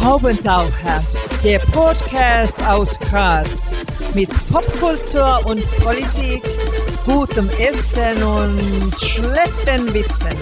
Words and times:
Haubentaucher, 0.00 1.02
der 1.44 1.58
Podcast 1.58 2.62
aus 2.66 2.98
Graz 2.98 3.70
mit 4.14 4.28
Popkultur 4.50 5.46
und 5.46 5.64
Politik, 5.78 6.42
gutem 7.04 7.48
Essen 7.50 8.22
und 8.22 8.98
schlechten 8.98 9.92
Witzen. 9.94 10.36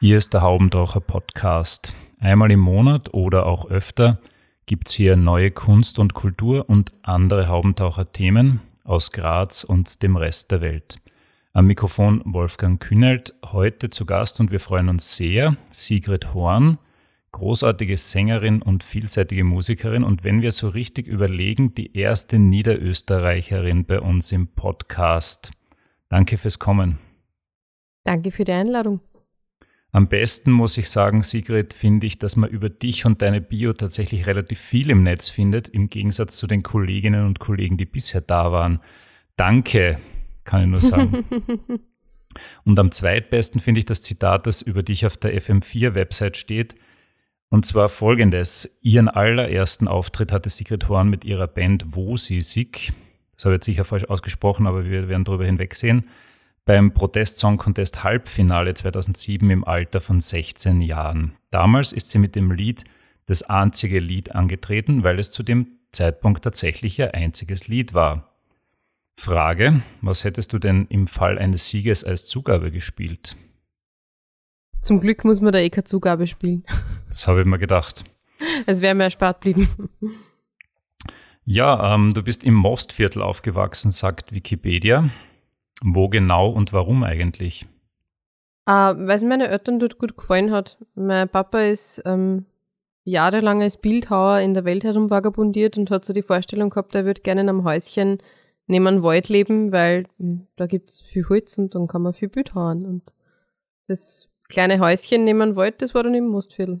Hier 0.00 0.18
ist 0.18 0.34
der 0.34 0.42
Haubentaucher 0.42 1.00
Podcast. 1.00 1.94
Einmal 2.20 2.50
im 2.50 2.60
Monat 2.60 3.14
oder 3.14 3.46
auch 3.46 3.70
öfter 3.70 4.18
gibt 4.66 4.88
es 4.88 4.94
hier 4.94 5.16
neue 5.16 5.50
Kunst 5.50 5.98
und 5.98 6.14
Kultur 6.14 6.68
und 6.68 6.92
andere 7.02 7.48
Haubentaucher-Themen 7.48 8.60
aus 8.84 9.12
Graz 9.12 9.64
und 9.64 10.02
dem 10.02 10.16
Rest 10.16 10.50
der 10.50 10.60
Welt. 10.60 10.96
Am 11.52 11.66
Mikrofon 11.66 12.22
Wolfgang 12.24 12.80
Kühnelt, 12.82 13.34
heute 13.44 13.90
zu 13.90 14.06
Gast 14.06 14.40
und 14.40 14.50
wir 14.50 14.60
freuen 14.60 14.88
uns 14.88 15.16
sehr, 15.16 15.56
Sigrid 15.70 16.32
Horn, 16.32 16.78
großartige 17.32 17.96
Sängerin 17.96 18.62
und 18.62 18.84
vielseitige 18.84 19.44
Musikerin 19.44 20.04
und 20.04 20.24
wenn 20.24 20.42
wir 20.42 20.52
so 20.52 20.68
richtig 20.68 21.06
überlegen, 21.06 21.74
die 21.74 21.96
erste 21.96 22.38
Niederösterreicherin 22.38 23.84
bei 23.84 24.00
uns 24.00 24.32
im 24.32 24.48
Podcast. 24.48 25.52
Danke 26.08 26.38
fürs 26.38 26.58
Kommen. 26.58 26.98
Danke 28.04 28.30
für 28.30 28.44
die 28.44 28.52
Einladung. 28.52 29.00
Am 29.94 30.08
besten 30.08 30.50
muss 30.50 30.78
ich 30.78 30.88
sagen, 30.88 31.22
Sigrid, 31.22 31.74
finde 31.74 32.06
ich, 32.06 32.18
dass 32.18 32.34
man 32.34 32.48
über 32.48 32.70
dich 32.70 33.04
und 33.04 33.20
deine 33.20 33.42
Bio 33.42 33.74
tatsächlich 33.74 34.26
relativ 34.26 34.58
viel 34.58 34.88
im 34.88 35.02
Netz 35.02 35.28
findet, 35.28 35.68
im 35.68 35.90
Gegensatz 35.90 36.38
zu 36.38 36.46
den 36.46 36.62
Kolleginnen 36.62 37.26
und 37.26 37.40
Kollegen, 37.40 37.76
die 37.76 37.84
bisher 37.84 38.22
da 38.22 38.52
waren. 38.52 38.80
Danke, 39.36 39.98
kann 40.44 40.62
ich 40.62 40.68
nur 40.68 40.80
sagen. 40.80 41.26
und 42.64 42.78
am 42.78 42.90
zweitbesten 42.90 43.60
finde 43.60 43.80
ich 43.80 43.84
das 43.84 44.00
Zitat, 44.00 44.46
das 44.46 44.62
über 44.62 44.82
dich 44.82 45.04
auf 45.04 45.18
der 45.18 45.38
FM4-Website 45.38 46.38
steht. 46.38 46.74
Und 47.50 47.66
zwar 47.66 47.90
folgendes: 47.90 48.78
Ihren 48.80 49.08
allerersten 49.08 49.88
Auftritt 49.88 50.32
hatte 50.32 50.48
Sigrid 50.48 50.88
Horn 50.88 51.10
mit 51.10 51.26
ihrer 51.26 51.48
Band 51.48 51.84
Wo 51.88 52.16
sie 52.16 52.40
sich. 52.40 52.94
Das 53.36 53.44
habe 53.44 53.54
ich 53.54 53.58
jetzt 53.58 53.66
sicher 53.66 53.84
falsch 53.84 54.04
ausgesprochen, 54.04 54.66
aber 54.66 54.86
wir 54.86 55.10
werden 55.10 55.24
darüber 55.24 55.44
hinwegsehen 55.44 56.06
beim 56.64 56.94
Protest 56.94 57.38
Song 57.38 57.56
Contest 57.56 58.04
Halbfinale 58.04 58.74
2007 58.74 59.50
im 59.50 59.64
Alter 59.64 60.00
von 60.00 60.20
16 60.20 60.80
Jahren. 60.80 61.36
Damals 61.50 61.92
ist 61.92 62.10
sie 62.10 62.18
mit 62.18 62.36
dem 62.36 62.52
Lied 62.52 62.84
das 63.26 63.42
einzige 63.42 63.98
Lied 63.98 64.34
angetreten, 64.34 65.02
weil 65.02 65.18
es 65.18 65.30
zu 65.30 65.42
dem 65.42 65.78
Zeitpunkt 65.90 66.44
tatsächlich 66.44 66.98
ihr 66.98 67.14
einziges 67.14 67.68
Lied 67.68 67.94
war. 67.94 68.36
Frage, 69.16 69.82
was 70.00 70.24
hättest 70.24 70.52
du 70.52 70.58
denn 70.58 70.86
im 70.88 71.06
Fall 71.06 71.38
eines 71.38 71.68
Sieges 71.68 72.04
als 72.04 72.26
Zugabe 72.26 72.70
gespielt? 72.70 73.36
Zum 74.80 75.00
Glück 75.00 75.24
muss 75.24 75.40
man 75.40 75.52
da 75.52 75.58
eh 75.58 75.70
keine 75.70 75.84
Zugabe 75.84 76.26
spielen. 76.26 76.64
Das 77.06 77.26
habe 77.26 77.40
ich 77.40 77.46
mir 77.46 77.58
gedacht. 77.58 78.04
Es 78.66 78.80
wäre 78.80 78.94
mir 78.94 79.04
erspart 79.04 79.40
blieben. 79.40 79.68
Ja, 81.44 81.94
ähm, 81.94 82.10
du 82.10 82.22
bist 82.22 82.44
im 82.44 82.54
Mostviertel 82.54 83.20
aufgewachsen, 83.20 83.90
sagt 83.90 84.32
Wikipedia. 84.32 85.10
Wo 85.84 86.08
genau 86.08 86.50
und 86.50 86.72
warum 86.72 87.04
eigentlich? 87.04 87.66
Uh, 88.68 88.94
weil 88.96 89.16
es 89.16 89.24
meine 89.24 89.48
Eltern 89.48 89.80
dort 89.80 89.98
gut 89.98 90.16
gefallen 90.16 90.52
hat. 90.52 90.78
Mein 90.94 91.28
Papa 91.28 91.60
ist 91.60 92.00
ähm, 92.04 92.46
jahrelang 93.04 93.60
als 93.62 93.76
Bildhauer 93.76 94.38
in 94.38 94.54
der 94.54 94.64
Welt 94.64 94.84
herumvagabundiert 94.84 95.78
und 95.78 95.90
hat 95.90 96.04
so 96.04 96.12
die 96.12 96.22
Vorstellung 96.22 96.70
gehabt, 96.70 96.94
er 96.94 97.04
würde 97.04 97.22
gerne 97.22 97.40
in 97.40 97.48
einem 97.48 97.64
Häuschen 97.64 98.18
neben 98.66 98.86
einem 98.86 99.02
Wald 99.02 99.28
leben, 99.28 99.72
weil 99.72 100.04
hm, 100.18 100.46
da 100.56 100.66
gibt 100.66 100.90
es 100.90 101.00
viel 101.00 101.28
Holz 101.28 101.58
und 101.58 101.74
dann 101.74 101.88
kann 101.88 102.02
man 102.02 102.14
viel 102.14 102.28
Bild 102.28 102.54
hauen. 102.54 102.86
Und 102.86 103.12
das 103.88 104.30
kleine 104.48 104.78
Häuschen 104.78 105.24
neben 105.24 105.42
einem 105.42 105.56
Wald, 105.56 105.82
das 105.82 105.94
war 105.94 106.04
dann 106.04 106.14
im 106.14 106.28
Mostviertel. 106.28 106.80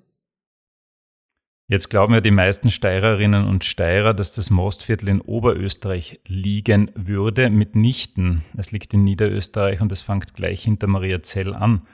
Jetzt 1.68 1.88
glauben 1.88 2.12
ja 2.12 2.20
die 2.20 2.30
meisten 2.30 2.70
Steirerinnen 2.70 3.46
und 3.46 3.64
Steirer, 3.64 4.14
dass 4.14 4.34
das 4.34 4.50
Mostviertel 4.50 5.08
in 5.08 5.20
Oberösterreich 5.20 6.20
liegen 6.26 6.90
würde. 6.94 7.48
Mitnichten. 7.50 8.42
Es 8.56 8.72
liegt 8.72 8.92
in 8.92 9.04
Niederösterreich 9.04 9.80
und 9.80 9.90
es 9.92 10.02
fängt 10.02 10.34
gleich 10.34 10.64
hinter 10.64 10.86
Mariazell 10.86 11.54
an. 11.54 11.86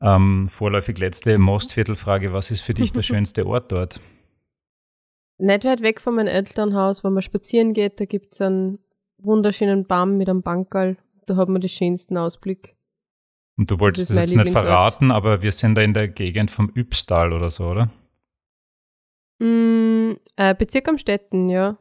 Ähm, 0.00 0.48
vorläufig 0.48 0.98
letzte 0.98 1.38
Mostviertelfrage. 1.38 2.32
Was 2.32 2.50
ist 2.50 2.60
für 2.60 2.74
dich 2.74 2.92
der 2.92 3.02
schönste 3.02 3.46
Ort 3.46 3.72
dort? 3.72 4.00
Nicht 5.38 5.64
weit 5.64 5.82
weg 5.82 6.00
von 6.00 6.14
meinem 6.14 6.28
Elternhaus, 6.28 7.02
wo 7.02 7.10
man 7.10 7.22
spazieren 7.22 7.72
geht, 7.72 8.00
da 8.00 8.04
gibt 8.04 8.34
es 8.34 8.40
einen 8.40 8.78
wunderschönen 9.18 9.86
Baum 9.86 10.16
mit 10.16 10.28
einem 10.28 10.42
Bankerl. 10.42 10.96
Da 11.26 11.36
hat 11.36 11.48
man 11.48 11.60
den 11.60 11.68
schönsten 11.68 12.16
Ausblick. 12.16 12.76
Und 13.56 13.70
du 13.70 13.80
wolltest 13.80 14.10
das, 14.10 14.16
das 14.16 14.32
jetzt 14.32 14.44
nicht 14.44 14.52
verraten, 14.52 15.10
aber 15.10 15.42
wir 15.42 15.52
sind 15.52 15.74
da 15.74 15.82
in 15.82 15.94
der 15.94 16.08
Gegend 16.08 16.50
vom 16.50 16.68
Übstal 16.68 17.32
oder 17.32 17.50
so, 17.50 17.66
oder? 17.66 17.90
Mm, 19.38 20.12
äh, 20.36 20.54
Bezirk 20.54 20.88
am 20.88 20.98
Städten, 20.98 21.48
ja. 21.48 21.76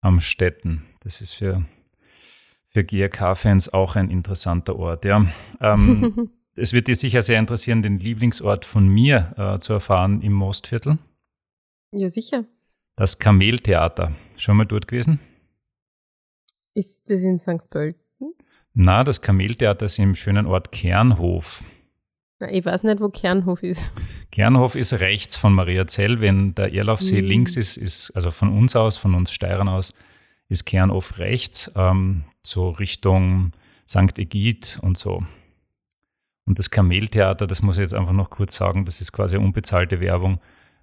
Am 0.00 0.20
Städten. 0.20 0.84
Das 1.00 1.20
ist 1.20 1.32
für, 1.32 1.64
für 2.64 2.84
GRK-Fans 2.84 3.72
auch 3.72 3.96
ein 3.96 4.10
interessanter 4.10 4.76
Ort, 4.76 5.04
ja. 5.04 5.26
Ähm, 5.60 6.30
es 6.56 6.72
wird 6.72 6.88
dir 6.88 6.94
sicher 6.94 7.22
sehr 7.22 7.38
interessieren, 7.38 7.82
den 7.82 7.98
Lieblingsort 7.98 8.64
von 8.64 8.86
mir 8.86 9.34
äh, 9.36 9.58
zu 9.58 9.72
erfahren 9.72 10.22
im 10.22 10.32
Mostviertel. 10.32 10.98
Ja, 11.92 12.08
sicher. 12.08 12.42
Das 12.96 13.18
Kameltheater. 13.18 14.12
Schon 14.36 14.56
mal 14.56 14.66
dort 14.66 14.88
gewesen? 14.88 15.20
Ist 16.74 17.08
das 17.10 17.22
in 17.22 17.38
St. 17.38 17.70
Pölten? 17.70 18.34
Na, 18.74 19.02
das 19.02 19.22
Kameltheater 19.22 19.86
ist 19.86 19.98
im 19.98 20.14
schönen 20.14 20.46
Ort 20.46 20.70
Kernhof. 20.70 21.64
Ich 22.50 22.64
weiß 22.64 22.84
nicht, 22.84 23.00
wo 23.00 23.08
Kernhof 23.08 23.62
ist. 23.62 23.90
Kernhof 24.30 24.76
ist 24.76 24.94
rechts 24.94 25.36
von 25.36 25.52
Mariazell. 25.52 26.20
Wenn 26.20 26.54
der 26.54 26.72
Erlaufsee 26.72 27.20
mhm. 27.20 27.28
links 27.28 27.56
ist, 27.56 27.76
ist, 27.76 28.12
also 28.12 28.30
von 28.30 28.56
uns 28.56 28.76
aus, 28.76 28.96
von 28.96 29.14
uns 29.14 29.32
Steirern 29.32 29.68
aus, 29.68 29.92
ist 30.48 30.64
Kernhof 30.64 31.18
rechts, 31.18 31.70
ähm, 31.74 32.24
so 32.42 32.70
Richtung 32.70 33.52
St. 33.88 34.18
Egid 34.18 34.78
und 34.82 34.96
so. 34.96 35.22
Und 36.46 36.58
das 36.58 36.70
Kameltheater, 36.70 37.46
das 37.46 37.60
muss 37.60 37.76
ich 37.76 37.82
jetzt 37.82 37.94
einfach 37.94 38.12
noch 38.12 38.30
kurz 38.30 38.56
sagen, 38.56 38.84
das 38.84 39.00
ist 39.00 39.12
quasi 39.12 39.36
unbezahlte 39.36 40.00
Werbung, 40.00 40.40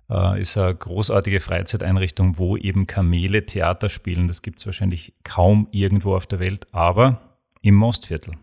äh, 0.10 0.40
ist 0.40 0.58
eine 0.58 0.76
großartige 0.76 1.40
Freizeiteinrichtung, 1.40 2.38
wo 2.38 2.58
eben 2.58 2.86
Kamele 2.86 3.46
Theater 3.46 3.90
spielen. 3.90 4.28
Das 4.28 4.42
gibt 4.42 4.60
es 4.60 4.66
wahrscheinlich 4.66 5.14
kaum 5.24 5.68
irgendwo 5.72 6.16
auf 6.16 6.28
der 6.28 6.40
Welt, 6.40 6.68
aber 6.72 7.22
im 7.62 7.76
Mostviertel. 7.76 8.34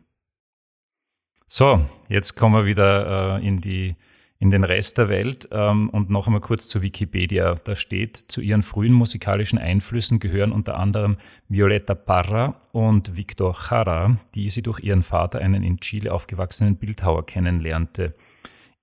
So, 1.46 1.84
jetzt 2.08 2.36
kommen 2.36 2.54
wir 2.54 2.66
wieder 2.66 3.38
äh, 3.38 3.46
in, 3.46 3.60
die, 3.60 3.96
in 4.38 4.50
den 4.50 4.64
Rest 4.64 4.98
der 4.98 5.08
Welt 5.08 5.48
ähm, 5.52 5.90
und 5.90 6.10
noch 6.10 6.26
einmal 6.26 6.40
kurz 6.40 6.68
zu 6.68 6.82
Wikipedia. 6.82 7.54
Da 7.54 7.74
steht, 7.74 8.16
zu 8.16 8.40
ihren 8.40 8.62
frühen 8.62 8.92
musikalischen 8.92 9.58
Einflüssen 9.58 10.18
gehören 10.18 10.52
unter 10.52 10.76
anderem 10.76 11.16
Violeta 11.48 11.94
Parra 11.94 12.58
und 12.72 13.16
Victor 13.16 13.54
Jara, 13.70 14.16
die 14.34 14.48
sie 14.48 14.62
durch 14.62 14.80
ihren 14.80 15.02
Vater, 15.02 15.40
einen 15.40 15.62
in 15.62 15.76
Chile 15.78 16.12
aufgewachsenen 16.12 16.76
Bildhauer, 16.76 17.26
kennenlernte. 17.26 18.14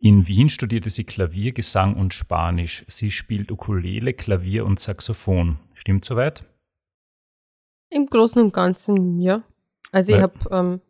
In 0.01 0.27
Wien 0.29 0.47
studierte 0.47 0.89
sie 0.89 1.03
Klavier, 1.03 1.51
Gesang 1.51 1.95
und 1.95 2.13
Spanisch. 2.13 2.85
Sie 2.87 3.11
spielt 3.11 3.51
Ukulele, 3.51 4.13
Klavier 4.13 4.65
und 4.65 4.79
Saxophon. 4.79 5.59
Stimmt 5.73 6.05
soweit? 6.05 6.45
Im 7.89 8.05
Großen 8.05 8.41
und 8.41 8.53
Ganzen, 8.53 9.19
ja. 9.19 9.43
Also 9.91 10.13
Weil, 10.13 10.19
ich 10.19 10.23
habe 10.23 10.57
ähm, 10.57 10.81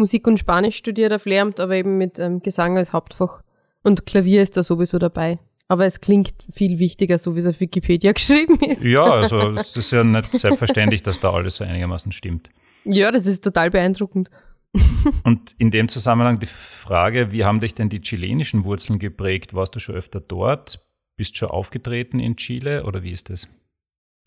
Musik 0.00 0.26
und 0.26 0.38
Spanisch 0.38 0.76
studiert 0.76 1.12
auf 1.12 1.26
Lehramt, 1.26 1.60
aber 1.60 1.76
eben 1.76 1.96
mit 1.98 2.18
ähm, 2.18 2.42
Gesang 2.42 2.76
als 2.76 2.92
Hauptfach. 2.92 3.42
Und 3.82 4.06
Klavier 4.06 4.42
ist 4.42 4.56
da 4.56 4.62
sowieso 4.62 4.98
dabei. 4.98 5.38
Aber 5.68 5.86
es 5.86 6.00
klingt 6.00 6.34
viel 6.52 6.80
wichtiger, 6.80 7.16
so 7.18 7.36
wie 7.36 7.38
es 7.38 7.46
auf 7.46 7.60
Wikipedia 7.60 8.10
geschrieben 8.14 8.58
ist. 8.60 8.82
Ja, 8.82 9.04
also 9.04 9.50
es 9.50 9.76
ist 9.76 9.92
ja 9.92 10.02
nicht 10.02 10.34
selbstverständlich, 10.34 11.04
dass 11.04 11.20
da 11.20 11.32
alles 11.32 11.56
so 11.56 11.64
einigermaßen 11.64 12.10
stimmt. 12.10 12.50
Ja, 12.84 13.12
das 13.12 13.26
ist 13.26 13.44
total 13.44 13.70
beeindruckend. 13.70 14.30
Und 15.24 15.52
in 15.58 15.70
dem 15.70 15.88
Zusammenhang 15.88 16.40
die 16.40 16.46
Frage, 16.46 17.32
wie 17.32 17.44
haben 17.44 17.60
dich 17.60 17.74
denn 17.74 17.88
die 17.88 18.00
chilenischen 18.00 18.64
Wurzeln 18.64 18.98
geprägt? 18.98 19.54
Warst 19.54 19.76
du 19.76 19.78
schon 19.78 19.94
öfter 19.94 20.20
dort? 20.20 20.86
Bist 21.16 21.34
du 21.34 21.38
schon 21.38 21.50
aufgetreten 21.50 22.18
in 22.18 22.36
Chile 22.36 22.84
oder 22.84 23.02
wie 23.02 23.12
ist 23.12 23.30
das? 23.30 23.48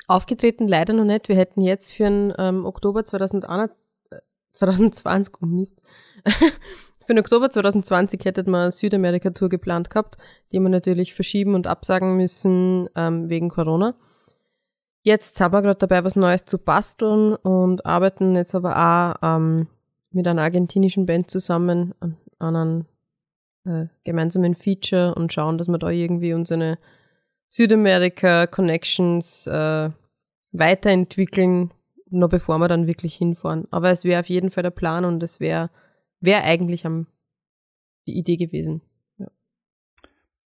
Aufgetreten 0.08 0.68
leider 0.68 0.94
noch 0.94 1.06
nicht. 1.06 1.30
Wir 1.30 1.38
hätten 1.38 1.62
jetzt 1.62 1.94
für 1.94 2.04
den 2.04 2.34
ähm, 2.38 2.66
Oktober 2.66 3.06
2021 3.06 3.76
2020, 4.54 5.36
oh 5.42 5.46
Mist. 5.46 5.82
Für 7.06 7.14
den 7.14 7.20
Oktober 7.20 7.52
2020 7.52 8.24
hätte 8.24 8.50
man 8.50 8.62
eine 8.62 8.72
Südamerika-Tour 8.72 9.50
geplant 9.50 9.90
gehabt, 9.90 10.16
die 10.52 10.60
wir 10.60 10.70
natürlich 10.70 11.14
verschieben 11.14 11.54
und 11.54 11.68
absagen 11.68 12.16
müssen 12.16 12.88
ähm, 12.96 13.30
wegen 13.30 13.50
Corona. 13.50 13.96
Jetzt 15.02 15.36
sind 15.36 15.52
wir 15.52 15.62
gerade 15.62 15.80
dabei, 15.80 16.06
was 16.06 16.16
Neues 16.16 16.46
zu 16.46 16.58
basteln 16.58 17.36
und 17.36 17.86
arbeiten 17.86 18.36
jetzt 18.36 18.56
aber 18.56 18.78
auch 18.78 19.16
ähm, 19.22 19.68
mit 20.12 20.26
einer 20.28 20.44
argentinischen 20.44 21.06
Band 21.06 21.30
zusammen 21.30 21.94
an, 22.00 22.16
an 22.40 22.56
einem 22.56 22.86
äh, 23.66 23.88
gemeinsamen 24.06 24.56
Feature 24.56 25.14
und 25.16 25.34
schauen, 25.34 25.58
dass 25.58 25.68
wir 25.68 25.78
da 25.78 25.90
irgendwie 25.90 26.34
unsere 26.34 26.78
Südamerika-Connections 27.50 29.48
äh, 29.48 29.90
weiterentwickeln 30.54 31.72
noch 32.20 32.30
bevor 32.30 32.58
wir 32.60 32.68
dann 32.68 32.88
wirklich 32.88 33.16
hinfahren. 33.16 33.68
Aber 33.72 33.90
es 33.90 34.04
wäre 34.04 34.20
auf 34.20 34.30
jeden 34.30 34.50
Fall 34.50 34.64
der 34.64 34.72
Plan 34.72 35.06
und 35.06 35.22
es 35.24 35.40
wäre 35.40 35.70
wär 36.20 36.44
eigentlich 36.44 36.86
am, 36.86 37.08
die 38.08 38.18
Idee 38.18 38.38
gewesen. 38.38 38.82
Ja. 39.18 39.28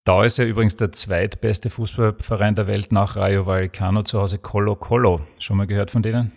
Da 0.05 0.25
ist 0.25 0.39
ja 0.39 0.45
übrigens 0.45 0.77
der 0.77 0.93
zweitbeste 0.93 1.71
Fußballverein 1.71 2.55
der 2.55 2.67
Welt 2.67 2.93
nach 2.93 3.17
Rayo 3.17 3.47
Vallecano 3.47 4.03
zu 4.03 4.21
Hause 4.21 4.39
Colo 4.39 4.77
Colo. 4.77 5.21
Schon 5.39 5.57
mal 5.57 5.67
gehört 5.67 5.91
von 5.91 6.03
denen? 6.03 6.33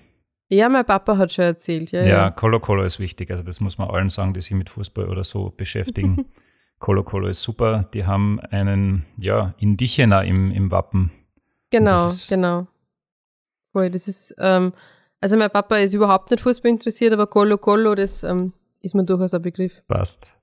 Ja, 0.49 0.69
mein 0.69 0.85
Papa 0.85 1.17
hat 1.17 1.33
schon 1.33 1.45
erzählt. 1.45 1.91
Ja, 1.91 2.05
ja. 2.05 2.31
Colo 2.31 2.59
Colo 2.59 2.83
ist 2.83 2.99
wichtig. 2.99 3.31
Also 3.31 3.43
das 3.43 3.59
muss 3.59 3.77
man 3.77 3.89
allen 3.89 4.09
sagen, 4.09 4.33
die 4.33 4.41
sich 4.41 4.53
mit 4.53 4.69
Fußball 4.69 5.09
oder 5.09 5.23
so 5.23 5.53
beschäftigen. 5.55 6.25
Colo 6.79 7.03
Colo 7.03 7.27
ist 7.27 7.41
super. 7.41 7.89
Die 7.93 8.05
haben 8.05 8.39
einen, 8.39 9.05
ja, 9.19 9.53
Indigener 9.57 10.23
im, 10.23 10.51
im 10.51 10.71
Wappen. 10.71 11.11
Genau, 11.69 12.09
genau. 12.29 12.67
Voll, 13.73 13.89
das 13.89 14.07
ist, 14.07 14.35
ähm, 14.39 14.73
also 15.19 15.37
mein 15.37 15.49
Papa 15.49 15.77
ist 15.77 15.93
überhaupt 15.93 16.31
nicht 16.31 16.41
Fußball 16.41 16.71
interessiert, 16.71 17.13
aber 17.13 17.27
Colo 17.27 17.57
Colo, 17.57 17.95
das 17.95 18.23
ähm, 18.23 18.53
ist 18.81 18.95
mir 18.95 19.03
durchaus 19.03 19.33
ein 19.33 19.41
Begriff. 19.41 19.83
Passt. 19.87 20.37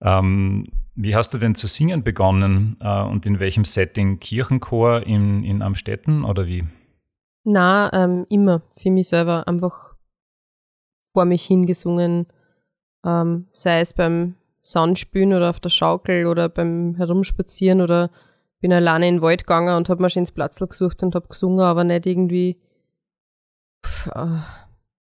Ähm, 0.00 0.64
wie 0.94 1.16
hast 1.16 1.34
du 1.34 1.38
denn 1.38 1.54
zu 1.54 1.66
singen 1.66 2.04
begonnen 2.04 2.76
äh, 2.80 3.02
und 3.02 3.26
in 3.26 3.40
welchem 3.40 3.64
Setting? 3.64 4.20
Kirchenchor 4.20 5.02
in, 5.06 5.42
in 5.44 5.62
Amstetten 5.62 6.24
oder 6.24 6.46
wie? 6.46 6.64
Na, 7.44 7.92
ähm, 7.92 8.26
immer 8.28 8.62
für 8.76 8.90
mich 8.90 9.08
selber 9.08 9.46
einfach 9.48 9.94
vor 11.12 11.24
mich 11.24 11.44
hingesungen, 11.44 12.26
ähm, 13.04 13.46
sei 13.52 13.80
es 13.80 13.92
beim 13.92 14.34
Sandspülen 14.60 15.34
oder 15.34 15.50
auf 15.50 15.60
der 15.60 15.68
Schaukel 15.70 16.26
oder 16.26 16.48
beim 16.48 16.94
Herumspazieren 16.96 17.80
oder 17.80 18.10
bin 18.60 18.72
alleine 18.72 19.08
in 19.08 19.16
den 19.16 19.22
Wald 19.22 19.46
gegangen 19.46 19.76
und 19.76 19.88
habe 19.88 20.02
mir 20.02 20.10
schön 20.10 20.22
ins 20.22 20.32
Platzl 20.32 20.66
gesucht 20.66 21.02
und 21.02 21.14
habe 21.14 21.28
gesungen, 21.28 21.60
aber 21.60 21.84
nicht 21.84 22.06
irgendwie 22.06 22.58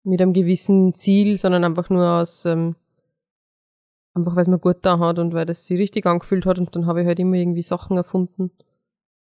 mit 0.03 0.21
einem 0.21 0.33
gewissen 0.33 0.93
Ziel, 0.93 1.37
sondern 1.37 1.63
einfach 1.63 1.89
nur 1.89 2.05
aus, 2.05 2.45
ähm, 2.45 2.75
einfach 4.13 4.35
weil 4.35 4.43
es 4.43 4.47
mir 4.47 4.59
gut 4.59 4.77
da 4.81 4.99
hat 4.99 5.19
und 5.19 5.33
weil 5.33 5.45
das 5.45 5.65
sich 5.65 5.79
richtig 5.79 6.05
angefühlt 6.05 6.45
hat 6.45 6.59
und 6.59 6.75
dann 6.75 6.85
habe 6.85 7.01
ich 7.01 7.07
halt 7.07 7.19
immer 7.19 7.35
irgendwie 7.35 7.61
Sachen 7.61 7.97
erfunden 7.97 8.51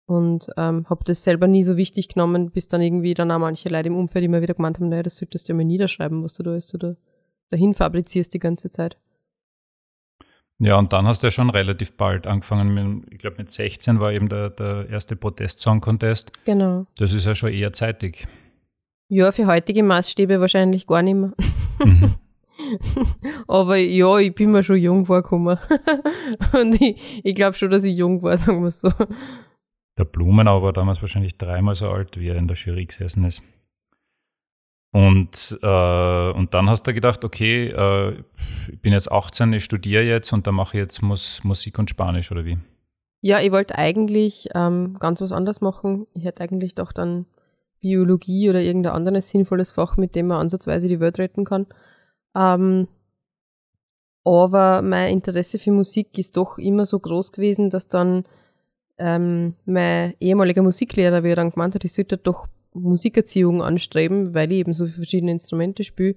und 0.06 0.50
ähm, 0.56 0.86
habe 0.90 1.04
das 1.04 1.24
selber 1.24 1.48
nie 1.48 1.64
so 1.64 1.78
wichtig 1.78 2.08
genommen, 2.10 2.52
bis 2.52 2.68
dann 2.68 2.82
irgendwie 2.82 3.14
dann 3.14 3.32
auch 3.32 3.40
manche 3.40 3.70
Leute 3.70 3.88
im 3.88 3.96
Umfeld 3.96 4.24
immer 4.24 4.42
wieder 4.42 4.54
gemeint 4.54 4.80
haben, 4.80 4.90
naja, 4.90 5.04
das 5.04 5.18
solltest 5.18 5.48
du 5.48 5.54
ja 5.54 5.58
mal 5.58 5.66
niederschreiben, 5.66 6.24
was 6.24 6.34
du 6.34 6.44
da 6.44 6.56
ist, 6.56 6.74
oder 6.74 6.96
dahin 7.50 7.74
fabrizierst 7.74 8.34
die 8.34 8.40
ganze 8.40 8.72
Zeit. 8.72 8.98
Ja, 10.60 10.78
und 10.80 10.92
dann 10.92 11.06
hast 11.06 11.22
du 11.22 11.28
ja 11.28 11.32
schon 11.32 11.50
relativ 11.50 11.98
bald 11.98 12.26
angefangen, 12.26 12.74
mit, 12.74 13.14
ich 13.14 13.20
glaube 13.20 13.38
mit 13.38 13.50
16 13.50 14.00
war 14.00 14.12
eben 14.12 14.28
der, 14.28 14.50
der 14.50 14.90
erste 14.90 15.16
Protest-Song-Contest. 15.16 16.32
Genau. 16.46 16.88
Das 16.98 17.14
ist 17.14 17.26
ja 17.26 17.36
schon 17.36 17.52
eher 17.52 17.74
zeitig. 17.74 18.28
Ja, 19.10 19.32
für 19.32 19.48
heutige 19.48 19.84
Maßstäbe 19.84 20.40
wahrscheinlich 20.42 20.86
gar 20.86 21.02
nicht 21.02 21.16
mehr. 21.16 21.34
Mhm. 21.84 22.16
Aber 23.48 23.78
ja, 23.78 24.18
ich 24.18 24.34
bin 24.36 24.52
mir 24.52 24.64
schon 24.64 24.78
jung 24.78 25.06
vorgekommen. 25.06 25.58
und 26.54 26.82
ich, 26.82 27.22
ich 27.24 27.36
glaube 27.36 27.58
schon, 27.58 27.70
dass 27.70 27.84
ich 27.84 27.96
jung 27.96 28.22
war, 28.22 28.38
sagen 28.38 28.64
wir 28.64 28.72
so. 28.72 28.92
Der 29.98 30.06
Blumenau 30.06 30.62
war 30.62 30.74
damals 30.74 31.02
wahrscheinlich 31.02 31.38
dreimal 31.38 31.76
so 31.76 31.90
alt, 31.90 32.20
wie 32.20 32.28
er 32.28 32.36
in 32.36 32.48
der 32.48 32.58
Jury 32.58 32.86
gesessen 32.86 33.24
ist. 33.24 33.42
Und, 34.92 35.60
äh, 35.62 36.32
und 36.32 36.54
dann 36.54 36.70
hast 36.70 36.84
du 36.84 36.94
gedacht, 36.94 37.24
okay, 37.24 37.68
äh, 37.68 38.24
ich 38.72 38.82
bin 38.82 38.94
jetzt 38.94 39.12
18, 39.12 39.54
ich 39.54 39.64
studiere 39.64 40.04
jetzt 40.04 40.32
und 40.34 40.48
dann 40.48 40.56
mache 40.56 40.78
ich 40.78 40.82
jetzt 40.82 41.02
Mus 41.02 41.44
Musik 41.44 41.78
und 41.78 41.90
Spanisch 41.90 42.32
oder 42.32 42.46
wie? 42.46 42.58
Ja, 43.22 43.42
ich 43.42 43.52
wollte 43.52 43.78
eigentlich 43.78 44.48
ähm, 44.56 44.98
ganz 45.00 45.22
was 45.22 45.32
anderes 45.32 45.62
machen. 45.62 46.08
Ich 46.14 46.24
hätte 46.24 46.44
eigentlich 46.44 46.76
doch 46.76 46.92
dann 46.92 47.26
Biologie 47.88 48.50
oder 48.50 48.62
irgendein 48.62 48.94
anderes 48.94 49.30
sinnvolles 49.30 49.72
Fach, 49.72 49.98
mit 49.98 50.16
dem 50.16 50.28
man 50.28 50.42
ansatzweise 50.42 50.88
die 50.88 51.00
Welt 51.00 51.20
retten 51.20 51.46
kann. 51.46 51.68
Ähm, 52.36 52.88
aber 54.24 54.82
mein 54.82 55.14
Interesse 55.14 55.58
für 55.58 55.72
Musik 55.72 56.18
ist 56.18 56.36
doch 56.36 56.58
immer 56.58 56.86
so 56.86 57.00
groß 57.00 57.32
gewesen, 57.32 57.70
dass 57.70 57.88
dann 57.88 58.26
ähm, 58.98 59.54
mein 59.66 60.16
ehemaliger 60.20 60.64
Musiklehrer, 60.64 61.24
wie 61.24 61.30
er 61.30 61.38
dann 61.38 61.52
gemeint 61.52 61.76
hat, 61.76 61.86
ich 61.86 61.94
sollte 61.94 62.18
doch 62.18 62.48
Musikerziehung 62.74 63.62
anstreben, 63.62 64.36
weil 64.36 64.52
ich 64.52 64.60
eben 64.60 64.74
so 64.74 64.86
verschiedene 64.86 65.32
Instrumente 65.32 65.84
spiele, 65.84 66.16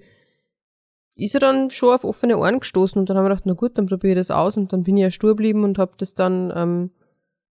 ist 1.15 1.35
er 1.35 1.41
dann 1.41 1.71
schon 1.71 1.95
auf 1.95 2.05
offene 2.05 2.39
Ohren 2.39 2.61
gestoßen 2.61 2.99
und 2.99 3.09
dann 3.09 3.17
haben 3.17 3.25
wir 3.25 3.31
gedacht, 3.31 3.47
na 3.47 3.53
gut, 3.53 3.79
dann 3.79 3.87
probiere 3.87 4.15
ich 4.15 4.27
das 4.27 4.31
aus 4.31 4.57
und 4.57 4.73
dann 4.73 4.83
bin 4.83 4.97
ich 4.97 5.03
ja 5.03 5.11
stur 5.11 5.31
geblieben 5.31 5.65
und 5.65 5.79
habe 5.79 5.93
das 5.97 6.15
dann 6.15 6.53
ähm, 6.55 6.91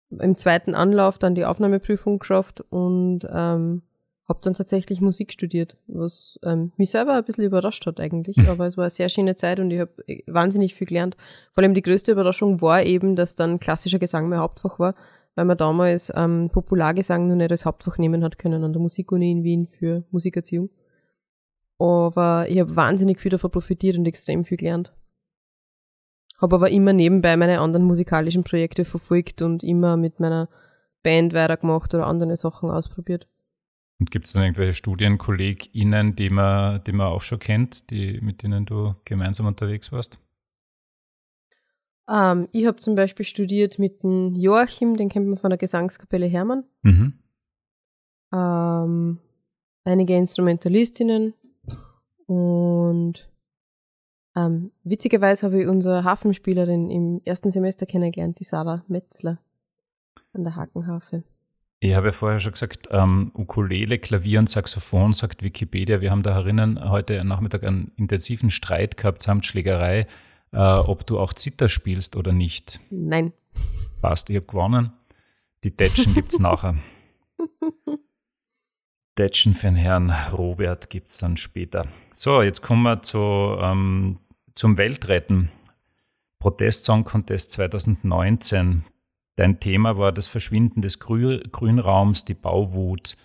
im 0.09 0.35
zweiten 0.35 0.73
Anlauf 0.73 1.19
dann 1.19 1.35
die 1.35 1.45
Aufnahmeprüfung 1.45 2.19
geschafft 2.19 2.61
und 2.69 3.21
ähm, 3.31 3.83
habe 4.29 4.39
dann 4.41 4.53
tatsächlich 4.53 5.01
Musik 5.01 5.33
studiert, 5.33 5.75
was 5.87 6.39
ähm, 6.43 6.71
mich 6.77 6.91
selber 6.91 7.15
ein 7.15 7.23
bisschen 7.23 7.43
überrascht 7.43 7.85
hat 7.85 7.99
eigentlich, 7.99 8.37
hm. 8.37 8.47
aber 8.47 8.67
es 8.67 8.77
war 8.77 8.85
eine 8.85 8.91
sehr 8.91 9.09
schöne 9.09 9.35
Zeit 9.35 9.59
und 9.59 9.71
ich 9.71 9.79
habe 9.79 9.91
äh, 10.07 10.21
wahnsinnig 10.27 10.75
viel 10.75 10.87
gelernt. 10.87 11.17
Vor 11.51 11.63
allem 11.63 11.73
die 11.73 11.81
größte 11.81 12.11
Überraschung 12.11 12.61
war 12.61 12.83
eben, 12.83 13.15
dass 13.15 13.35
dann 13.35 13.59
klassischer 13.59 13.99
Gesang 13.99 14.29
mein 14.29 14.39
Hauptfach 14.39 14.79
war 14.79 14.93
weil 15.39 15.45
man 15.45 15.57
damals 15.57 16.11
ähm, 16.17 16.49
Populargesang 16.51 17.27
noch 17.27 17.35
nicht 17.35 17.49
als 17.49 17.63
Hauptfach 17.63 17.97
nehmen 17.97 18.25
hat 18.25 18.37
können 18.37 18.61
an 18.65 18.73
der 18.73 18.81
Musikuni 18.81 19.31
in 19.31 19.43
Wien 19.45 19.67
für 19.67 20.03
Musikerziehung. 20.11 20.69
Aber 21.77 22.45
ich 22.49 22.59
habe 22.59 22.75
wahnsinnig 22.75 23.19
viel 23.19 23.31
davon 23.31 23.49
profitiert 23.49 23.97
und 23.97 24.05
extrem 24.05 24.43
viel 24.43 24.57
gelernt. 24.57 24.93
Habe 26.41 26.57
aber 26.57 26.69
immer 26.71 26.91
nebenbei 26.91 27.37
meine 27.37 27.61
anderen 27.61 27.85
musikalischen 27.85 28.43
Projekte 28.43 28.83
verfolgt 28.83 29.41
und 29.41 29.63
immer 29.63 29.95
mit 29.95 30.19
meiner 30.19 30.49
Band 31.03 31.33
weitergemacht 31.33 31.93
oder 31.93 32.07
andere 32.07 32.35
Sachen 32.35 32.69
ausprobiert. 32.69 33.27
Und 33.99 34.11
gibt 34.11 34.25
es 34.25 34.33
dann 34.33 34.43
irgendwelche 34.43 34.73
StudienkollegInnen, 34.73 36.15
die 36.15 36.29
man, 36.29 36.81
die 36.83 36.93
man 36.93 37.07
auch 37.07 37.21
schon 37.21 37.39
kennt, 37.39 37.89
die, 37.91 38.19
mit 38.21 38.43
denen 38.43 38.65
du 38.65 38.95
gemeinsam 39.03 39.45
unterwegs 39.45 39.91
warst? 39.91 40.19
Ähm, 42.09 42.47
ich 42.53 42.65
habe 42.65 42.79
zum 42.79 42.95
Beispiel 42.95 43.25
studiert 43.25 43.77
mit 43.77 44.03
dem 44.03 44.35
Joachim, 44.35 44.95
den 44.95 45.09
kennt 45.09 45.27
man 45.27 45.37
von 45.37 45.49
der 45.49 45.57
Gesangskapelle 45.57 46.27
Hermann. 46.27 46.63
Mhm. 46.81 47.19
Ähm, 48.33 49.19
einige 49.83 50.15
Instrumentalistinnen 50.15 51.33
und 52.25 53.29
ähm, 54.35 54.71
witzigerweise 54.83 55.47
habe 55.47 55.61
ich 55.61 55.67
unsere 55.67 56.03
Hafenspielerin 56.03 56.89
im 56.89 57.21
ersten 57.25 57.51
Semester 57.51 57.85
kennengelernt, 57.85 58.39
die 58.39 58.43
Sarah 58.43 58.81
Metzler 58.87 59.35
an 60.33 60.43
der 60.43 60.55
Hakenhafe. 60.55 61.23
Ich 61.81 61.95
habe 61.95 62.07
ja 62.07 62.11
vorher 62.11 62.39
schon 62.39 62.51
gesagt, 62.51 62.89
ähm, 62.91 63.31
Ukulele, 63.33 63.99
Klavier 63.99 64.39
und 64.39 64.49
Saxophon, 64.49 65.13
sagt 65.13 65.43
Wikipedia. 65.43 66.01
Wir 66.01 66.11
haben 66.11 66.23
da 66.23 66.33
herinnen 66.33 66.89
heute 66.89 67.23
Nachmittag 67.23 67.63
einen 67.63 67.91
intensiven 67.95 68.49
Streit 68.49 68.97
gehabt 68.97 69.21
samt 69.21 69.45
Schlägerei 69.45 70.07
äh, 70.51 70.57
ob 70.57 71.05
du 71.05 71.19
auch 71.19 71.33
Zither 71.33 71.69
spielst 71.69 72.15
oder 72.15 72.31
nicht. 72.31 72.79
Nein. 72.89 73.33
Passt, 74.01 74.29
ich 74.29 74.37
habe 74.37 74.45
gewonnen. 74.45 74.91
Die 75.63 75.75
Detschen 75.75 76.13
gibt 76.13 76.31
es 76.31 76.39
nachher. 76.39 76.75
Detschen 79.17 79.53
für 79.53 79.67
den 79.67 79.75
Herrn 79.75 80.11
Robert 80.31 80.89
gibt 80.89 81.09
es 81.09 81.17
dann 81.17 81.35
später. 81.35 81.87
So, 82.11 82.41
jetzt 82.41 82.61
kommen 82.61 82.83
wir 82.83 83.01
zu, 83.01 83.19
ähm, 83.19 84.19
zum 84.55 84.77
Weltretten. 84.77 85.51
Protest-Song 86.39 87.03
Contest 87.03 87.51
2019. 87.51 88.85
Dein 89.35 89.59
Thema 89.59 89.97
war 89.97 90.11
das 90.11 90.27
Verschwinden 90.27 90.81
des 90.81 90.99
Grü 90.99 91.39
Grünraums, 91.51 92.25
die 92.25 92.33
Bauwut. 92.33 93.15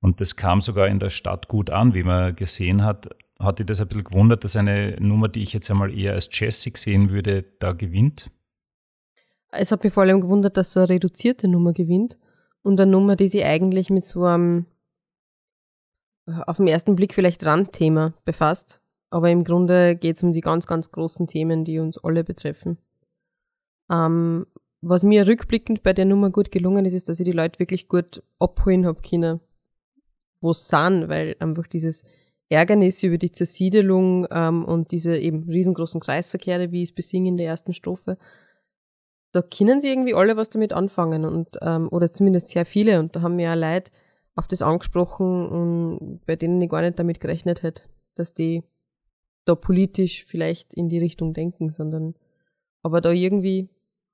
Und 0.00 0.20
das 0.20 0.36
kam 0.36 0.60
sogar 0.60 0.88
in 0.88 0.98
der 0.98 1.10
Stadt 1.10 1.48
gut 1.48 1.70
an, 1.70 1.94
wie 1.94 2.02
man 2.02 2.34
gesehen 2.34 2.82
hat 2.84 3.08
hat 3.40 3.58
dich 3.58 3.66
das 3.66 3.80
ein 3.80 3.88
bisschen 3.88 4.04
gewundert, 4.04 4.44
dass 4.44 4.54
eine 4.54 4.96
Nummer, 5.00 5.28
die 5.28 5.42
ich 5.42 5.52
jetzt 5.52 5.70
einmal 5.70 5.96
eher 5.96 6.12
als 6.12 6.28
Jazzy 6.30 6.72
sehen 6.76 7.10
würde, 7.10 7.44
da 7.58 7.72
gewinnt? 7.72 8.30
Es 9.50 9.72
hat 9.72 9.82
mich 9.82 9.92
vor 9.92 10.02
allem 10.02 10.20
gewundert, 10.20 10.56
dass 10.56 10.72
so 10.72 10.80
eine 10.80 10.90
reduzierte 10.90 11.48
Nummer 11.48 11.72
gewinnt 11.72 12.18
und 12.62 12.78
eine 12.78 12.90
Nummer, 12.90 13.16
die 13.16 13.28
sich 13.28 13.44
eigentlich 13.44 13.90
mit 13.90 14.04
so 14.04 14.24
einem 14.24 14.66
auf 16.26 16.58
den 16.58 16.68
ersten 16.68 16.94
Blick 16.94 17.14
vielleicht 17.14 17.44
Randthema 17.44 18.12
befasst. 18.24 18.80
Aber 19.08 19.30
im 19.30 19.42
Grunde 19.42 19.96
geht 19.96 20.16
es 20.16 20.22
um 20.22 20.32
die 20.32 20.42
ganz, 20.42 20.66
ganz 20.66 20.92
großen 20.92 21.26
Themen, 21.26 21.64
die 21.64 21.80
uns 21.80 21.98
alle 21.98 22.22
betreffen. 22.22 22.78
Ähm, 23.90 24.46
was 24.82 25.02
mir 25.02 25.26
rückblickend 25.26 25.82
bei 25.82 25.92
der 25.92 26.06
Nummer 26.06 26.30
gut 26.30 26.50
gelungen 26.50 26.84
ist, 26.84 26.94
ist, 26.94 27.08
dass 27.08 27.20
ich 27.20 27.24
die 27.24 27.32
Leute 27.32 27.58
wirklich 27.58 27.88
gut 27.88 28.22
abholen 28.38 28.86
habe 28.86 29.02
können, 29.02 29.40
wo 30.40 30.50
es 30.52 30.68
sind, 30.68 31.08
weil 31.08 31.36
einfach 31.38 31.66
dieses 31.66 32.04
Ärgernis 32.48 33.02
über 33.02 33.18
die 33.18 33.30
Zersiedelung 33.30 34.26
ähm, 34.30 34.64
und 34.64 34.90
diese 34.90 35.16
eben 35.16 35.48
riesengroßen 35.48 36.00
Kreisverkehre, 36.00 36.72
wie 36.72 36.82
ich 36.82 36.90
es 36.90 36.94
besingen 36.94 37.26
in 37.26 37.36
der 37.36 37.46
ersten 37.46 37.72
Strophe, 37.72 38.18
da 39.32 39.42
können 39.42 39.80
sie 39.80 39.88
irgendwie 39.88 40.14
alle 40.14 40.36
was 40.36 40.50
damit 40.50 40.72
anfangen 40.72 41.24
und 41.24 41.58
ähm, 41.62 41.88
oder 41.90 42.12
zumindest 42.12 42.48
sehr 42.48 42.64
viele. 42.64 42.98
Und 42.98 43.14
da 43.14 43.22
haben 43.22 43.36
mir 43.36 43.44
ja 43.44 43.54
Leute 43.54 43.92
auf 44.34 44.48
das 44.48 44.62
angesprochen 44.62 45.46
und 45.46 46.26
bei 46.26 46.34
denen 46.34 46.60
ich 46.60 46.68
gar 46.68 46.80
nicht 46.80 46.98
damit 46.98 47.20
gerechnet 47.20 47.62
hätte, 47.62 47.84
dass 48.16 48.34
die 48.34 48.64
da 49.44 49.54
politisch 49.54 50.24
vielleicht 50.24 50.74
in 50.74 50.88
die 50.88 50.98
Richtung 50.98 51.32
denken, 51.32 51.70
sondern 51.70 52.14
aber 52.82 53.00
da 53.00 53.12
irgendwie 53.12 53.68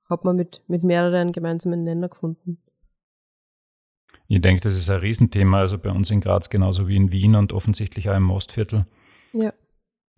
hat 0.09 0.23
man 0.23 0.35
mit, 0.35 0.61
mit 0.67 0.83
mehreren 0.83 1.31
gemeinsamen 1.31 1.83
Nenner 1.83 2.09
gefunden. 2.09 2.59
Ich 4.27 4.41
denke, 4.41 4.61
das 4.61 4.75
ist 4.75 4.89
ein 4.89 4.99
Riesenthema, 4.99 5.59
also 5.59 5.77
bei 5.77 5.89
uns 5.89 6.11
in 6.11 6.19
Graz 6.21 6.49
genauso 6.49 6.87
wie 6.87 6.97
in 6.97 7.11
Wien 7.11 7.35
und 7.35 7.53
offensichtlich 7.53 8.09
auch 8.09 8.15
im 8.15 8.23
Mostviertel. 8.23 8.85
Ja. 9.33 9.53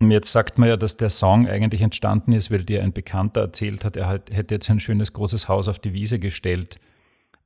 Jetzt 0.02 0.32
sagt 0.32 0.58
man 0.58 0.68
ja, 0.68 0.76
dass 0.76 0.96
der 0.96 1.10
Song 1.10 1.46
eigentlich 1.46 1.82
entstanden 1.82 2.32
ist, 2.32 2.50
weil 2.50 2.64
dir 2.64 2.82
ein 2.82 2.92
Bekannter 2.92 3.42
erzählt 3.42 3.84
hat, 3.84 3.96
er 3.96 4.08
hat, 4.08 4.30
hätte 4.32 4.54
jetzt 4.54 4.70
ein 4.70 4.80
schönes 4.80 5.12
großes 5.12 5.48
Haus 5.48 5.68
auf 5.68 5.78
die 5.78 5.92
Wiese 5.92 6.18
gestellt. 6.18 6.80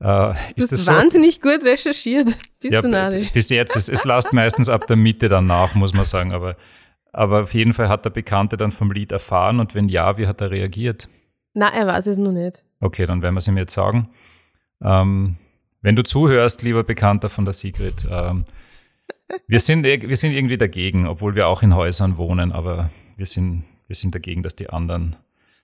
Äh, 0.00 0.30
ist 0.30 0.38
du 0.38 0.62
hast 0.62 0.72
das 0.72 0.86
wahnsinnig 0.86 1.40
so? 1.42 1.50
gut 1.50 1.64
recherchiert. 1.64 2.26
Bist 2.60 2.72
ja, 2.72 2.80
du 2.80 2.88
narrisch. 2.88 3.32
Bis 3.32 3.50
jetzt, 3.50 3.76
es, 3.76 3.88
es 3.88 4.04
lasst 4.04 4.32
meistens 4.32 4.68
ab 4.68 4.86
der 4.86 4.96
Mitte 4.96 5.28
dann 5.28 5.46
nach, 5.46 5.74
muss 5.74 5.94
man 5.94 6.04
sagen. 6.04 6.32
Aber, 6.32 6.56
aber 7.12 7.42
auf 7.42 7.54
jeden 7.54 7.72
Fall 7.72 7.88
hat 7.88 8.04
der 8.04 8.10
Bekannte 8.10 8.56
dann 8.56 8.70
vom 8.70 8.90
Lied 8.92 9.12
erfahren 9.12 9.58
und 9.58 9.74
wenn 9.74 9.88
ja, 9.88 10.16
wie 10.16 10.26
hat 10.26 10.40
er 10.40 10.50
reagiert? 10.50 11.08
Na, 11.54 11.72
er 11.72 11.86
weiß 11.86 12.08
es 12.08 12.18
noch 12.18 12.32
nicht. 12.32 12.64
Okay, 12.80 13.06
dann 13.06 13.22
werden 13.22 13.34
wir 13.34 13.38
es 13.38 13.48
ihm 13.48 13.56
jetzt 13.56 13.74
sagen. 13.74 14.10
Ähm, 14.82 15.36
wenn 15.80 15.96
du 15.96 16.02
zuhörst, 16.02 16.62
lieber 16.62 16.82
Bekannter 16.82 17.28
von 17.28 17.44
der 17.44 17.54
Sigrid, 17.54 18.06
ähm, 18.10 18.44
wir, 19.46 19.60
sind, 19.60 19.84
wir 19.84 20.16
sind 20.16 20.32
irgendwie 20.32 20.58
dagegen, 20.58 21.06
obwohl 21.06 21.34
wir 21.34 21.46
auch 21.46 21.62
in 21.62 21.74
Häusern 21.74 22.18
wohnen, 22.18 22.52
aber 22.52 22.90
wir 23.16 23.26
sind, 23.26 23.64
wir 23.86 23.94
sind 23.94 24.14
dagegen, 24.14 24.42
dass 24.42 24.56
die 24.56 24.68
anderen 24.68 25.16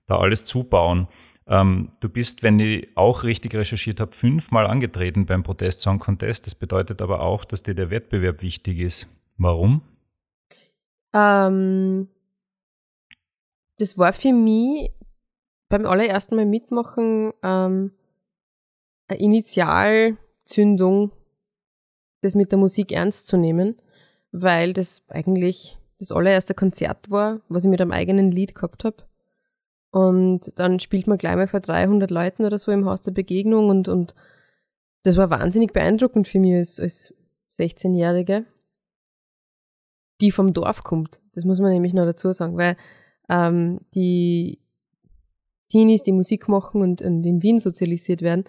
da 0.07 0.19
alles 0.19 0.45
zubauen. 0.45 1.09
Ähm, 1.47 1.91
du 1.99 2.09
bist, 2.09 2.45
wenn 2.45 2.61
ich 2.61 2.89
auch 2.97 3.25
richtig 3.25 3.55
recherchiert 3.55 3.99
habe, 3.99 4.13
fünfmal 4.13 4.67
angetreten 4.67 5.27
beim 5.27 5.43
Protest 5.43 5.81
Song 5.81 5.99
Contest. 5.99 6.47
Das 6.47 6.55
bedeutet 6.55 7.03
aber 7.03 7.23
auch, 7.23 7.45
dass 7.45 7.65
dir 7.65 7.75
der 7.75 7.91
Wettbewerb 7.91 8.43
wichtig 8.43 8.79
ist. 8.79 9.09
Warum? 9.37 9.83
Ähm, 11.13 12.09
das 13.79 13.99
war 13.99 14.13
für 14.13 14.33
mich 14.33 14.91
beim 15.71 15.87
allerersten 15.87 16.37
Mal 16.37 16.45
mitmachen 16.45 17.33
ähm, 17.43 17.93
eine 19.09 19.19
Initialzündung, 19.19 21.13
das 22.21 22.35
mit 22.35 22.53
der 22.53 22.59
Musik 22.59 22.93
ernst 22.93 23.27
zu 23.27 23.39
nehmen, 23.39 23.77
weil 24.33 24.75
das 24.75 25.03
eigentlich 25.09 25.79
das 25.99 26.13
allererste 26.13 26.55
Konzert 26.55 27.11
war, 27.11 27.41
was 27.49 27.65
ich 27.65 27.71
mit 27.71 27.81
einem 27.81 27.93
eigenen 27.93 28.31
Lied 28.31 28.55
gehabt 28.55 28.85
habe. 28.85 28.97
Und 29.93 30.59
dann 30.59 30.81
spielt 30.81 31.07
man 31.07 31.19
gleich 31.19 31.37
mal 31.37 31.49
vor 31.49 31.61
300 31.61 32.11
Leuten 32.11 32.45
oder 32.45 32.59
so 32.59 32.71
im 32.71 32.85
Haus 32.85 33.01
der 33.01 33.13
Begegnung 33.13 33.69
und, 33.69 33.89
und 33.89 34.15
das 35.03 35.17
war 35.17 35.31
wahnsinnig 35.31 35.73
beeindruckend 35.73 36.29
für 36.29 36.39
mich 36.39 36.55
als, 36.55 36.79
als 36.79 37.15
16-Jährige, 37.57 38.45
die 40.21 40.31
vom 40.31 40.53
Dorf 40.53 40.85
kommt. 40.85 41.21
Das 41.33 41.45
muss 41.45 41.61
man 41.61 41.73
nämlich 41.73 41.95
noch 41.95 42.05
dazu 42.05 42.33
sagen, 42.33 42.57
weil 42.57 42.77
ähm, 43.29 43.81
die 43.95 44.60
Teenies, 45.71 46.03
die 46.03 46.13
Musik 46.13 46.49
machen 46.49 46.83
und, 46.83 47.01
und 47.01 47.25
in 47.25 47.43
Wien 47.43 47.59
sozialisiert 47.59 48.23
werden, 48.23 48.45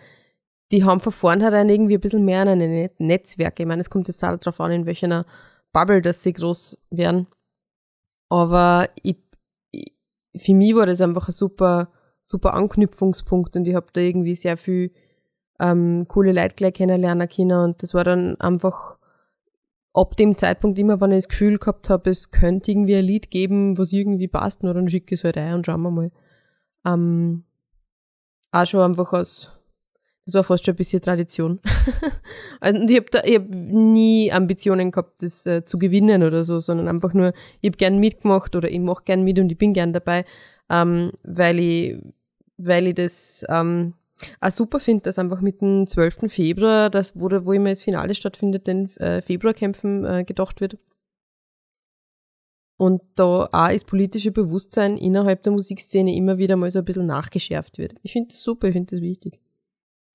die 0.72 0.84
haben 0.84 1.00
von 1.00 1.12
vornherein 1.12 1.70
irgendwie 1.70 1.96
ein 1.96 2.01
bisschen 2.01 2.25
mehr 2.25 2.42
an 2.42 2.48
eine 2.50 2.90
Netzwerke. 2.98 3.63
Ich 3.63 3.68
meine, 3.68 3.82
es 3.82 3.90
kommt 3.90 4.08
jetzt 4.08 4.24
auch 4.24 4.38
darauf 4.38 4.60
an, 4.60 4.72
in 4.72 4.86
welcher 4.86 5.25
Bubble, 5.74 6.01
dass 6.01 6.24
sie 6.24 6.34
groß 6.34 6.78
werden. 6.90 7.28
Aber 8.30 8.90
ich, 9.04 9.18
ich, 9.72 9.94
für 10.36 10.54
mich 10.54 10.75
war 10.75 10.86
das 10.86 11.01
einfach 11.01 11.28
ein 11.28 11.34
super, 11.34 11.92
super 12.24 12.54
Anknüpfungspunkt 12.54 13.56
und 13.56 13.68
ich 13.68 13.75
habe 13.75 13.88
da 13.94 14.01
irgendwie 14.01 14.36
sehr 14.36 14.58
viel 14.58 14.92
ähm, 15.60 16.06
coole 16.08 16.32
Leute 16.32 16.56
gleich 16.56 16.74
kennenlernen 16.74 17.28
können 17.28 17.63
und 17.63 17.84
das 17.84 17.94
war 17.94 18.04
dann 18.04 18.40
einfach 18.40 18.98
ab 19.94 20.16
dem 20.16 20.38
Zeitpunkt 20.38 20.80
immer, 20.80 21.01
wenn 21.01 21.12
ich 21.12 21.25
das 21.25 21.28
Gefühl 21.28 21.58
gehabt 21.58 21.90
habe, 21.90 22.10
es 22.10 22.32
könnte 22.32 22.72
irgendwie 22.72 22.96
ein 22.96 23.04
Lied 23.04 23.30
geben, 23.30 23.78
was 23.78 23.92
irgendwie 23.92 24.28
passt, 24.28 24.63
nur 24.63 24.74
dann 24.74 24.88
schicke 24.88 25.13
ich 25.13 25.20
es 25.20 25.24
halt 25.24 25.38
ein 25.38 25.56
und 25.56 25.66
schauen 25.66 25.82
wir 25.82 25.92
mal. 25.92 26.12
Ähm, 26.86 27.44
auch 28.52 28.66
schon 28.66 28.82
einfach 28.82 29.14
aus 29.14 29.52
das 30.26 30.36
war 30.36 30.44
fast 30.44 30.66
schon 30.66 30.74
ein 30.74 30.78
bisschen 30.78 31.02
Tradition. 31.02 31.60
also, 32.60 32.82
ich 32.88 32.98
habe 32.98 33.34
hab 33.34 33.50
nie 33.50 34.32
Ambitionen 34.32 34.92
gehabt, 34.92 35.24
das 35.24 35.46
äh, 35.46 35.66
zu 35.66 35.80
gewinnen 35.80 36.24
oder 36.24 36.44
so, 36.44 36.60
sondern 36.60 36.88
einfach 36.88 37.14
nur, 37.14 37.34
ich 37.62 37.70
habe 37.70 37.78
gern 37.78 38.00
mitgemacht 38.00 38.56
oder 38.56 38.70
ich 38.70 38.80
mache 38.80 39.04
gern 39.04 39.24
mit 39.24 39.40
und 39.40 39.52
ich 39.52 39.58
bin 39.58 39.74
gern 39.74 39.94
dabei, 39.94 40.26
ähm, 40.70 41.12
weil, 41.24 41.60
ich, 41.60 41.98
weil 42.58 42.88
ich 42.88 42.96
das 42.96 43.44
ähm, 43.50 43.94
auch 44.40 44.52
super 44.52 44.80
finde, 44.80 45.04
dass 45.04 45.18
einfach 45.18 45.42
mit 45.42 45.62
dem 45.62 45.88
12. 45.88 46.32
Februar, 46.32 46.90
das, 46.90 47.20
wo, 47.20 47.30
wo 47.44 47.54
immer 47.54 47.70
das 47.70 47.82
Finale 47.82 48.14
stattfindet, 48.14 48.68
den 48.68 48.96
äh, 48.98 49.22
Februarkämpfen 49.22 50.06
äh, 50.06 50.24
gedacht 50.24 50.62
wird. 50.62 50.78
Und 52.82 53.04
da 53.14 53.44
auch 53.44 53.70
das 53.70 53.84
politische 53.84 54.32
Bewusstsein 54.32 54.98
innerhalb 54.98 55.44
der 55.44 55.52
Musikszene 55.52 56.16
immer 56.16 56.40
wieder 56.40 56.56
mal 56.56 56.72
so 56.72 56.80
ein 56.80 56.86
bisschen 56.86 57.06
nachgeschärft 57.06 57.78
wird. 57.78 57.94
Ich 58.02 58.12
finde 58.12 58.30
das 58.30 58.42
super, 58.42 58.70
ich 58.70 58.74
finde 58.74 58.96
das 58.96 59.02
wichtig. 59.02 59.40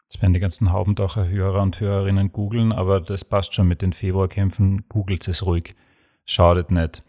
Jetzt 0.03 0.21
werden 0.21 0.33
die 0.33 0.41
ganzen 0.41 0.73
Haubendacher 0.73 1.29
Hörer 1.29 1.63
und 1.63 1.79
Hörerinnen 1.79 2.33
googeln, 2.33 2.73
aber 2.73 3.01
das 3.01 3.25
passt 3.25 3.55
schon 3.55 3.69
mit 3.69 3.83
den 3.83 3.93
Februarkämpfen. 3.93 4.89
Googelt 4.89 5.29
es 5.29 5.47
ruhig. 5.47 5.77
Schadet 6.25 6.73
nicht. 6.73 7.05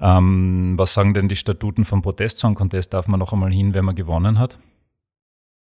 Ähm, 0.00 0.72
was 0.78 0.94
sagen 0.94 1.12
denn 1.12 1.28
die 1.28 1.36
Statuten 1.36 1.84
vom 1.84 2.00
Protestsong 2.00 2.54
Contest? 2.54 2.94
Darf 2.94 3.06
man 3.06 3.20
noch 3.20 3.34
einmal 3.34 3.52
hin, 3.52 3.74
wenn 3.74 3.84
man 3.84 3.96
gewonnen 3.96 4.38
hat? 4.38 4.58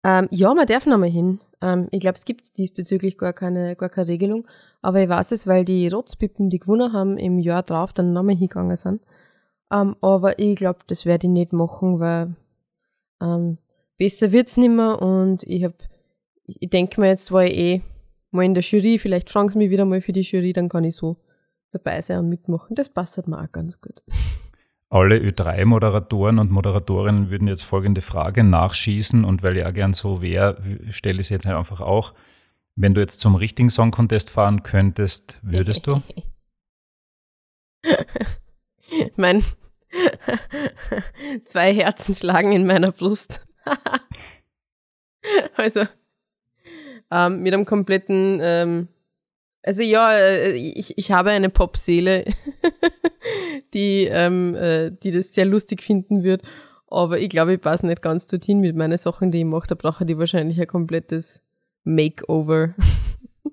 Ähm, 0.06 0.30
ja, 0.32 0.54
man 0.54 0.68
darf 0.68 0.86
noch 0.86 0.94
einmal 0.94 1.10
hin. 1.10 1.42
Ähm, 1.62 1.90
ich 1.92 2.00
glaube, 2.00 2.16
es 2.16 2.24
gibt 2.24 2.58
diesbezüglich 2.58 3.18
gar 3.18 3.34
keine, 3.34 3.76
gar 3.76 3.90
keine 3.90 4.08
Regelung. 4.08 4.48
Aber 4.82 5.02
ich 5.02 5.10
weiß 5.10 5.34
es, 5.34 5.48
weil 5.48 5.66
die 5.66 5.90
Rotzpippen, 5.90 6.50
die 6.50 6.60
gewonnen 6.60 6.94
haben, 6.94 7.18
im 7.18 7.40
Jahr 7.40 7.64
drauf 7.64 7.92
dann 7.92 8.14
noch 8.14 8.22
einmal 8.22 8.36
hingegangen 8.36 8.78
sind. 8.78 9.02
Ähm, 9.74 9.96
aber 10.01 10.38
ich 10.38 10.56
glaube, 10.56 10.80
das 10.88 11.06
werde 11.06 11.27
ich 11.27 11.34
nicht 11.34 11.51
machen, 11.51 12.00
weil 12.00 12.36
ähm, 13.22 13.58
besser 13.98 14.32
wird 14.32 14.50
es 14.50 14.58
nicht 14.58 14.70
mehr 14.70 15.01
und 15.01 15.44
ich 15.44 15.63
habe 15.63 15.75
ich 16.46 16.70
denke 16.70 17.01
mir 17.01 17.08
jetzt, 17.08 17.32
war 17.32 17.46
ich 17.46 17.58
eh 17.58 17.82
mal 18.32 18.44
in 18.44 18.53
der 18.53 18.63
Jury, 18.63 19.00
vielleicht 19.00 19.30
fragen 19.30 19.50
sie 19.50 19.58
mich 19.58 19.70
wieder 19.70 19.86
mal 19.86 20.01
für 20.01 20.12
die 20.12 20.22
Jury, 20.22 20.53
dann 20.53 20.70
kann 20.70 20.84
ich 20.84 20.96
so 20.96 21.18
dabei 21.72 22.01
sein 22.01 22.20
und 22.20 22.30
mitmachen. 22.30 22.75
Das 22.75 22.89
passt 22.89 23.18
halt 23.18 23.27
mir 23.27 23.42
auch 23.42 23.51
ganz 23.51 23.80
gut. 23.80 24.03
Alle 24.89 25.18
Ö3-Moderatoren 25.18 26.38
und 26.38 26.51
Moderatorinnen 26.51 27.32
würden 27.32 27.48
jetzt 27.48 27.63
folgende 27.63 28.01
Frage 28.01 28.44
nachschießen 28.44 29.24
und 29.25 29.42
weil 29.42 29.58
ich 29.58 29.65
auch 29.65 29.74
gern 29.74 29.94
so 29.94 30.22
wäre, 30.22 30.62
stelle 30.89 31.15
ich 31.15 31.27
es 31.27 31.30
jetzt 31.30 31.48
einfach 31.48 31.82
auch. 31.82 32.13
Wenn 32.75 32.94
du 32.94 33.01
jetzt 33.01 33.20
zum 33.20 33.36
richtigen 33.36 33.70
Song 33.70 33.92
Contest 33.92 34.30
fahren 34.30 34.62
könntest, 34.62 35.39
würdest 35.42 35.88
du? 35.88 36.01
mein 39.15 39.44
zwei 41.46 41.74
Herzen 41.74 42.16
schlagen 42.16 42.52
in 42.52 42.66
meiner 42.66 42.92
Brust. 42.92 43.46
also 45.56 45.86
ähm, 47.12 47.42
mit 47.42 47.54
einem 47.54 47.66
kompletten, 47.66 48.40
ähm, 48.42 48.88
also 49.62 49.84
ja, 49.84 50.14
äh, 50.14 50.54
ich, 50.54 50.98
ich 50.98 51.12
habe 51.12 51.32
eine 51.32 51.50
Popseele, 51.50 52.26
die, 53.74 54.06
ähm, 54.06 54.56
äh, 54.56 54.92
die 54.92 55.12
das 55.12 55.34
sehr 55.34 55.46
lustig 55.46 55.82
finden 55.82 56.24
wird. 56.24 56.42
Aber 56.88 57.20
ich 57.20 57.30
glaube, 57.30 57.54
ich 57.54 57.62
passe 57.62 57.86
nicht 57.88 58.02
ganz 58.02 58.28
dorthin 58.28 58.60
mit 58.60 58.76
meinen 58.76 58.98
Sachen, 58.98 59.32
die 59.32 59.40
ich 59.40 59.46
mache. 59.46 59.68
Da 59.68 59.76
brauche 59.76 60.06
ich 60.06 60.18
wahrscheinlich 60.18 60.60
ein 60.60 60.68
komplettes 60.68 61.42
Makeover. 61.84 62.76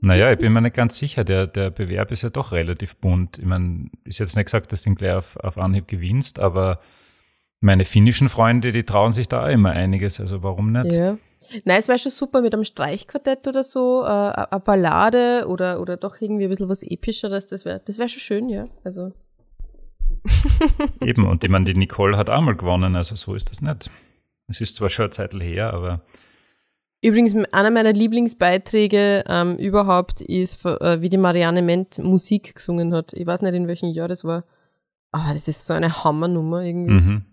Naja, 0.03 0.33
ich 0.33 0.39
bin 0.39 0.53
mir 0.53 0.63
nicht 0.63 0.77
ganz 0.77 0.97
sicher. 0.97 1.25
Der, 1.25 1.47
der 1.47 1.71
Bewerb 1.71 2.11
ist 2.11 2.23
ja 2.23 2.31
doch 2.31 2.53
relativ 2.53 2.97
bunt. 2.97 3.39
Ich 3.39 3.45
meine, 3.45 3.91
ist 4.05 4.19
jetzt 4.19 4.37
nicht 4.37 4.47
gesagt, 4.47 4.73
dass 4.73 4.83
du 4.83 4.91
den 4.91 4.97
gleich 4.97 5.15
auf, 5.15 5.37
auf 5.37 5.59
Anhieb 5.59 5.89
gewinnst, 5.89 6.41
aber 6.41 6.81
meine 7.61 7.85
finnischen 7.85 8.31
Freunde, 8.31 8.73
die 8.73 8.85
trauen 8.85 9.13
sich 9.13 9.29
da 9.29 9.45
auch 9.45 9.51
immer 9.51 9.71
einiges. 9.71 10.21
Also 10.21 10.43
warum 10.43 10.73
nicht? 10.73 10.93
Ja. 10.93 11.19
Nein, 11.65 11.79
es 11.79 11.89
wäre 11.89 11.99
schon 11.99 12.13
super 12.13 12.43
mit 12.43 12.55
einem 12.55 12.65
Streichquartett 12.65 13.49
oder 13.49 13.65
so, 13.65 14.03
äh, 14.05 14.09
eine 14.09 14.61
Ballade 14.61 15.47
oder, 15.49 15.81
oder 15.81 15.97
doch 15.97 16.21
irgendwie 16.21 16.45
ein 16.45 16.51
bisschen 16.51 16.69
was 16.69 16.83
Epischeres. 16.83 17.47
Das 17.47 17.65
wäre 17.65 17.81
das 17.85 17.99
wär 17.99 18.09
schon 18.09 18.21
schön, 18.21 18.49
ja. 18.49 18.67
Also. 18.85 19.13
Eben, 21.01 21.27
und 21.29 21.45
ich 21.45 21.51
meine, 21.51 21.65
die 21.65 21.75
Nicole 21.75 22.17
hat 22.17 22.29
auch 22.29 22.41
mal 22.41 22.55
gewonnen, 22.55 22.97
also 22.97 23.15
so 23.15 23.35
ist 23.35 23.51
das 23.51 23.63
nicht. 23.63 23.91
Es 24.49 24.61
ist 24.61 24.77
zwar 24.77 24.89
schon 24.89 25.05
eine 25.05 25.11
Zeit 25.11 25.35
her, 25.35 25.73
aber. 25.73 26.03
Übrigens, 27.03 27.35
einer 27.53 27.71
meiner 27.71 27.93
Lieblingsbeiträge 27.93 29.25
ähm, 29.27 29.57
überhaupt 29.57 30.21
ist, 30.21 30.65
äh, 30.67 31.01
wie 31.01 31.09
die 31.09 31.17
Marianne 31.17 31.63
Ment 31.63 31.99
Musik 31.99 32.55
gesungen 32.55 32.93
hat. 32.93 33.15
Ich 33.15 33.27
weiß 33.27 33.41
nicht, 33.43 33.55
in 33.55 33.69
welchem 33.69 33.89
Jahr 33.89 34.09
das 34.09 34.25
war. 34.25 34.45
Aber 35.13 35.33
das 35.33 35.49
ist 35.49 35.67
so 35.67 35.73
eine 35.73 36.05
Hammernummer 36.05 36.63
irgendwie. 36.63 36.93
Mhm. 36.93 37.25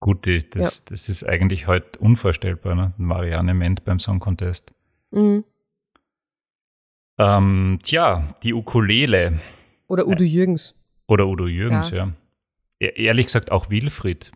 Gut, 0.00 0.26
das, 0.26 0.44
ja. 0.54 0.84
das 0.90 1.08
ist 1.08 1.24
eigentlich 1.24 1.66
heute 1.66 1.98
unvorstellbar, 2.00 2.74
ne? 2.74 2.92
Marianne 2.98 3.54
Ment 3.54 3.84
beim 3.84 3.98
Song 3.98 4.18
Contest. 4.18 4.74
Mhm. 5.12 5.44
Ähm, 7.16 7.78
tja, 7.82 8.34
die 8.42 8.54
Ukulele. 8.54 9.38
Oder 9.86 10.06
Udo 10.06 10.24
Jürgens. 10.24 10.74
Oder 11.06 11.26
Udo 11.26 11.46
Jürgens, 11.46 11.90
ja. 11.90 12.12
ja. 12.80 12.88
E 12.88 13.04
ehrlich 13.04 13.26
gesagt 13.26 13.52
auch 13.52 13.70
Wilfried. 13.70 14.32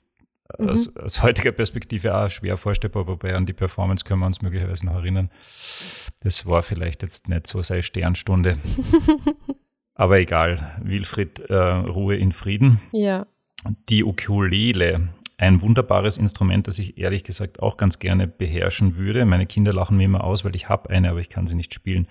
Mhm. 0.57 0.69
Aus, 0.71 0.97
aus, 0.97 1.23
heutiger 1.23 1.53
Perspektive 1.53 2.17
auch 2.17 2.31
schwer 2.31 2.57
vorstellbar, 2.57 3.07
wobei 3.07 3.35
an 3.35 3.45
die 3.45 3.53
Performance 3.53 4.05
können 4.05 4.21
wir 4.21 4.27
uns 4.27 4.41
möglicherweise 4.41 4.87
noch 4.87 4.95
erinnern. 4.95 5.31
Das 6.23 6.47
war 6.47 6.63
vielleicht 6.63 7.03
jetzt 7.03 7.29
nicht 7.29 7.47
so 7.47 7.61
seine 7.61 7.83
Sternstunde. 7.83 8.57
Aber 9.95 10.19
egal, 10.19 10.81
Wilfried, 10.83 11.41
äh, 11.51 11.55
Ruhe 11.55 12.17
in 12.17 12.33
Frieden. 12.33 12.81
Ja. 12.93 13.27
Die 13.89 14.05
Ukulele 14.05 15.09
ein 15.39 15.63
wunderbares 15.63 16.19
Instrument, 16.19 16.67
das 16.67 16.79
ich 16.81 16.99
ehrlich 16.99 17.23
gesagt 17.23 17.63
auch 17.63 17.77
ganz 17.77 18.01
gerne 18.01 18.27
beherrschen 18.27 18.97
würde. 18.97 19.25
Meine 19.25 19.47
Kinder 19.47 19.73
lachen 19.73 19.97
mir 19.97 20.05
immer 20.05 20.25
aus, 20.25 20.45
weil 20.45 20.57
ich 20.57 20.69
habe 20.69 20.91
eine, 20.91 21.11
aber 21.11 21.21
ich 21.21 21.29
kann 21.29 21.47
sie 21.47 21.55
nicht 21.55 21.73
spielen. 21.73 22.09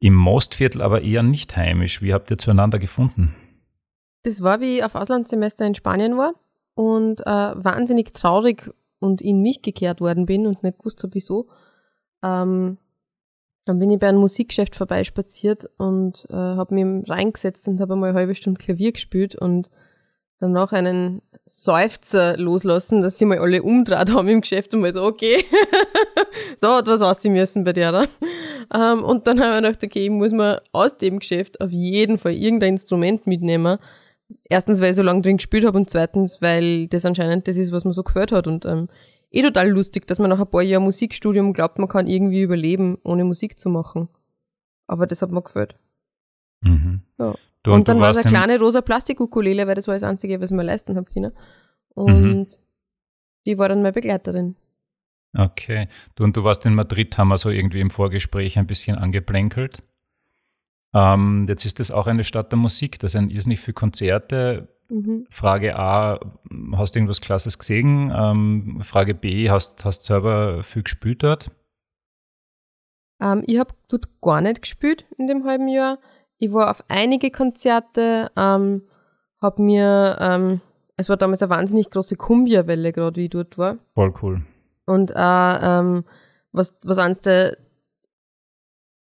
Im 0.00 0.14
Mostviertel 0.14 0.80
aber 0.80 1.02
eher 1.02 1.22
nicht 1.22 1.54
heimisch. 1.56 2.00
Wie 2.00 2.14
habt 2.14 2.30
ihr 2.30 2.38
zueinander 2.38 2.78
gefunden? 2.78 3.34
Das 4.22 4.42
war, 4.42 4.60
wie 4.60 4.78
ich 4.78 4.84
auf 4.84 4.94
Auslandssemester 4.94 5.66
in 5.66 5.74
Spanien 5.74 6.16
war 6.16 6.32
und 6.74 7.20
äh, 7.22 7.24
wahnsinnig 7.64 8.12
traurig 8.12 8.70
und 8.98 9.20
in 9.20 9.42
mich 9.42 9.62
gekehrt 9.62 10.00
worden 10.00 10.26
bin 10.26 10.46
und 10.46 10.62
nicht 10.62 10.78
gewusst 10.78 11.02
habe, 11.02 11.14
wieso. 11.14 11.48
Ähm, 12.22 12.78
dann 13.64 13.78
bin 13.78 13.90
ich 13.90 13.98
bei 13.98 14.08
einem 14.08 14.20
Musikgeschäft 14.20 14.74
vorbeispaziert 14.74 15.70
und 15.78 16.26
äh, 16.30 16.34
habe 16.34 16.74
mich 16.74 17.08
reingesetzt 17.08 17.68
und 17.68 17.80
habe 17.80 17.92
einmal 17.92 18.10
eine 18.10 18.18
halbe 18.18 18.34
Stunde 18.34 18.60
Klavier 18.60 18.92
gespielt 18.92 19.36
und 19.36 19.70
danach 20.40 20.72
einen 20.72 21.22
Seufzer 21.46 22.36
loslassen, 22.36 23.00
dass 23.00 23.18
sie 23.18 23.24
mal 23.24 23.38
alle 23.38 23.62
umdreht 23.62 24.12
haben 24.12 24.28
im 24.28 24.40
Geschäft 24.40 24.74
und 24.74 24.80
mal 24.80 24.92
so, 24.92 25.02
okay, 25.02 25.44
da 26.60 26.78
hat 26.78 26.88
was 26.88 27.02
aussehen 27.02 27.34
müssen 27.34 27.62
bei 27.62 27.72
der. 27.72 27.92
Da. 27.92 28.06
Ähm, 28.74 29.04
und 29.04 29.26
dann 29.28 29.40
haben 29.40 29.52
wir 29.52 29.62
gedacht, 29.62 29.84
okay, 29.84 30.10
muss 30.10 30.32
man 30.32 30.58
aus 30.72 30.98
dem 30.98 31.20
Geschäft 31.20 31.60
auf 31.60 31.70
jeden 31.70 32.18
Fall 32.18 32.32
irgendein 32.32 32.70
Instrument 32.70 33.26
mitnehmen. 33.28 33.78
Erstens, 34.48 34.80
weil 34.80 34.90
ich 34.90 34.96
so 34.96 35.02
lange 35.02 35.22
drin 35.22 35.36
gespielt 35.38 35.64
habe 35.64 35.78
und 35.78 35.90
zweitens, 35.90 36.40
weil 36.42 36.88
das 36.88 37.04
anscheinend 37.04 37.48
das 37.48 37.56
ist, 37.56 37.72
was 37.72 37.84
mir 37.84 37.92
so 37.92 38.02
gefällt 38.02 38.32
hat. 38.32 38.46
Und 38.46 38.64
ähm, 38.64 38.88
eh 39.30 39.42
total 39.42 39.68
lustig, 39.70 40.06
dass 40.06 40.18
man 40.18 40.30
nach 40.30 40.40
ein 40.40 40.50
paar 40.50 40.62
Jahren 40.62 40.82
Musikstudium 40.84 41.52
glaubt, 41.52 41.78
man 41.78 41.88
kann 41.88 42.06
irgendwie 42.06 42.42
überleben, 42.42 42.98
ohne 43.04 43.24
Musik 43.24 43.58
zu 43.58 43.68
machen. 43.70 44.08
Aber 44.86 45.06
das 45.06 45.22
hat 45.22 45.30
mir 45.30 45.42
gefällt. 45.42 45.76
Mhm. 46.62 47.02
Ja. 47.18 47.34
Du, 47.62 47.72
und 47.72 47.88
dann 47.88 48.00
war 48.00 48.10
es 48.10 48.18
eine 48.18 48.28
kleine 48.28 48.58
rosa 48.58 48.80
Plastikukulele, 48.80 49.66
weil 49.66 49.76
das 49.76 49.86
war 49.86 49.94
das 49.94 50.02
Einzige, 50.02 50.40
was 50.40 50.50
ich 50.50 50.56
mir 50.56 50.64
leisten 50.64 50.96
habe 50.96 51.10
können. 51.10 51.32
Und 51.94 52.22
Mhm. 52.22 52.46
die 53.46 53.56
war 53.58 53.68
dann 53.68 53.82
meine 53.82 53.92
Begleiterin. 53.92 54.56
Okay. 55.36 55.88
Du, 56.14 56.24
und 56.24 56.36
du 56.36 56.44
warst 56.44 56.66
in 56.66 56.74
Madrid, 56.74 57.16
haben 57.16 57.28
wir 57.28 57.38
so 57.38 57.50
irgendwie 57.50 57.80
im 57.80 57.90
Vorgespräch 57.90 58.58
ein 58.58 58.66
bisschen 58.66 58.98
angeplänkelt. 58.98 59.82
Ähm, 60.94 61.46
jetzt 61.48 61.64
ist 61.64 61.80
das 61.80 61.90
auch 61.90 62.06
eine 62.06 62.24
Stadt 62.24 62.52
der 62.52 62.58
Musik, 62.58 62.98
da 62.98 63.08
sind 63.08 63.30
irrsinnig 63.30 63.60
viele 63.60 63.74
Konzerte. 63.74 64.68
Mhm. 64.88 65.26
Frage 65.30 65.78
A, 65.78 66.20
hast 66.76 66.94
du 66.94 66.98
irgendwas 66.98 67.20
Klasses 67.20 67.58
gesehen? 67.58 68.12
Ähm, 68.14 68.78
Frage 68.82 69.14
B, 69.14 69.48
hast 69.48 69.84
hast 69.84 70.04
selber 70.04 70.62
viel 70.62 70.82
gespielt 70.82 71.22
dort? 71.22 71.50
Ähm, 73.22 73.42
ich 73.46 73.58
habe 73.58 73.74
dort 73.88 74.08
gar 74.20 74.40
nicht 74.40 74.62
gespielt 74.62 75.06
in 75.16 75.26
dem 75.26 75.44
halben 75.44 75.68
Jahr. 75.68 75.98
Ich 76.38 76.52
war 76.52 76.70
auf 76.70 76.84
einige 76.88 77.30
Konzerte, 77.30 78.30
ähm, 78.36 78.82
habe 79.40 79.62
mir, 79.62 80.18
ähm, 80.20 80.60
es 80.96 81.08
war 81.08 81.16
damals 81.16 81.42
eine 81.42 81.50
wahnsinnig 81.50 81.88
große 81.88 82.16
Kumbia-Welle, 82.16 82.92
gerade 82.92 83.16
wie 83.16 83.24
ich 83.24 83.30
dort 83.30 83.56
war. 83.56 83.78
Voll 83.94 84.12
cool. 84.22 84.42
Und 84.84 85.12
ähm, 85.16 86.04
was, 86.52 86.76
was 86.82 86.98
eines 86.98 87.20
der 87.20 87.56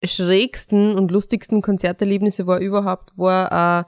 schrägsten 0.03 0.95
und 0.95 1.11
lustigsten 1.11 1.61
Konzerterlebnisse 1.61 2.47
war 2.47 2.59
überhaupt, 2.59 3.17
war 3.17 3.51
ein, 3.51 3.85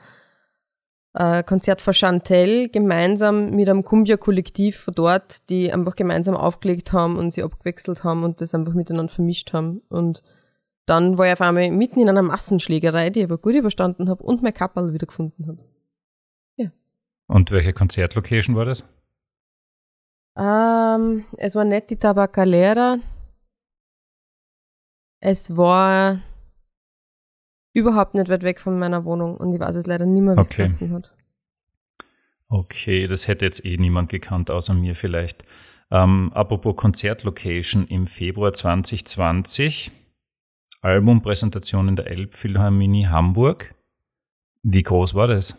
ein 1.14 1.46
Konzert 1.46 1.82
von 1.82 1.94
Chantel 1.94 2.70
gemeinsam 2.70 3.52
mit 3.52 3.70
einem 3.70 3.84
Kumbia-Kollektiv 3.84 4.78
von 4.78 4.94
dort, 4.94 5.50
die 5.50 5.72
einfach 5.72 5.96
gemeinsam 5.96 6.36
aufgelegt 6.36 6.94
haben 6.94 7.18
und 7.18 7.34
sie 7.34 7.44
abgewechselt 7.44 8.04
haben 8.04 8.24
und 8.24 8.42
das 8.42 8.54
einfach 8.54 8.74
miteinander 8.74 9.12
vermischt 9.12 9.54
haben. 9.54 9.82
Und 9.90 10.24
dann 10.86 11.18
war 11.18 11.28
ich 11.28 11.34
auf 11.34 11.42
einmal 11.42 11.72
mitten 11.72 12.00
in 12.00 12.10
einer 12.10 12.22
Massenschlägerei, 12.22 13.10
die 13.10 13.20
ich 13.20 13.26
aber 13.26 13.38
gut 13.38 13.56
überstanden 13.56 14.10
habe 14.10 14.24
und 14.24 14.44
mein 14.44 14.54
Kapperl 14.54 14.94
wieder 14.94 15.08
gefunden 15.08 15.48
habe. 15.48 15.60
Und 17.28 17.52
welche 17.52 17.74
Konzertlocation 17.74 18.56
war 18.56 18.66
das? 18.66 18.84
Ähm, 20.38 21.26
es 21.38 21.56
war 21.56 21.66
nicht 21.66 21.90
die 21.90 21.96
Tabacalera. 21.96 22.98
Es 25.26 25.56
war 25.56 26.20
überhaupt 27.74 28.14
nicht 28.14 28.28
weit 28.28 28.44
weg 28.44 28.60
von 28.60 28.78
meiner 28.78 29.06
Wohnung 29.06 29.38
und 29.38 29.54
ich 29.54 29.60
weiß 29.60 29.78
es 29.78 29.86
leider 29.86 30.06
nicht 30.06 30.22
mehr, 30.22 30.36
wie 30.36 30.42
es 30.42 30.48
Okay. 30.50 30.90
hat. 30.90 31.16
Okay, 32.50 33.08
das 33.08 33.30
hätte 33.30 33.46
jetzt 33.46 33.64
eh 33.64 33.78
niemand 33.78 34.10
gekannt, 34.10 34.52
außer 34.52 34.74
mir 34.74 34.96
vielleicht. 34.96 35.46
Ähm, 35.92 36.30
apropos 36.34 36.76
Konzertlocation 36.76 37.88
im 37.88 38.06
Februar 38.06 38.52
2020, 38.52 39.94
Albumpräsentation 40.82 41.88
in 41.88 41.96
der 41.96 42.08
Elbphilharmonie 42.08 43.08
Hamburg. 43.08 43.74
Wie 44.62 44.84
groß 44.84 45.14
war 45.14 45.28
das? 45.28 45.56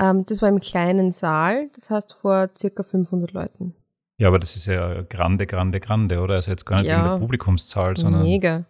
Ähm, 0.00 0.24
das 0.24 0.40
war 0.40 0.48
im 0.48 0.60
kleinen 0.60 1.12
Saal, 1.12 1.68
das 1.74 1.90
heißt 1.90 2.14
vor 2.14 2.48
circa 2.56 2.84
500 2.84 3.32
Leuten. 3.32 3.74
Ja, 4.22 4.28
aber 4.28 4.38
das 4.38 4.54
ist 4.54 4.66
ja 4.66 5.02
grande, 5.02 5.48
grande, 5.48 5.80
grande, 5.80 6.20
oder? 6.20 6.34
Also 6.34 6.52
jetzt 6.52 6.64
gar 6.64 6.78
nicht 6.78 6.86
Ja. 6.86 6.98
in 6.98 7.10
der 7.10 7.18
Publikumszahl, 7.18 7.96
sondern 7.96 8.22
Mega. 8.22 8.66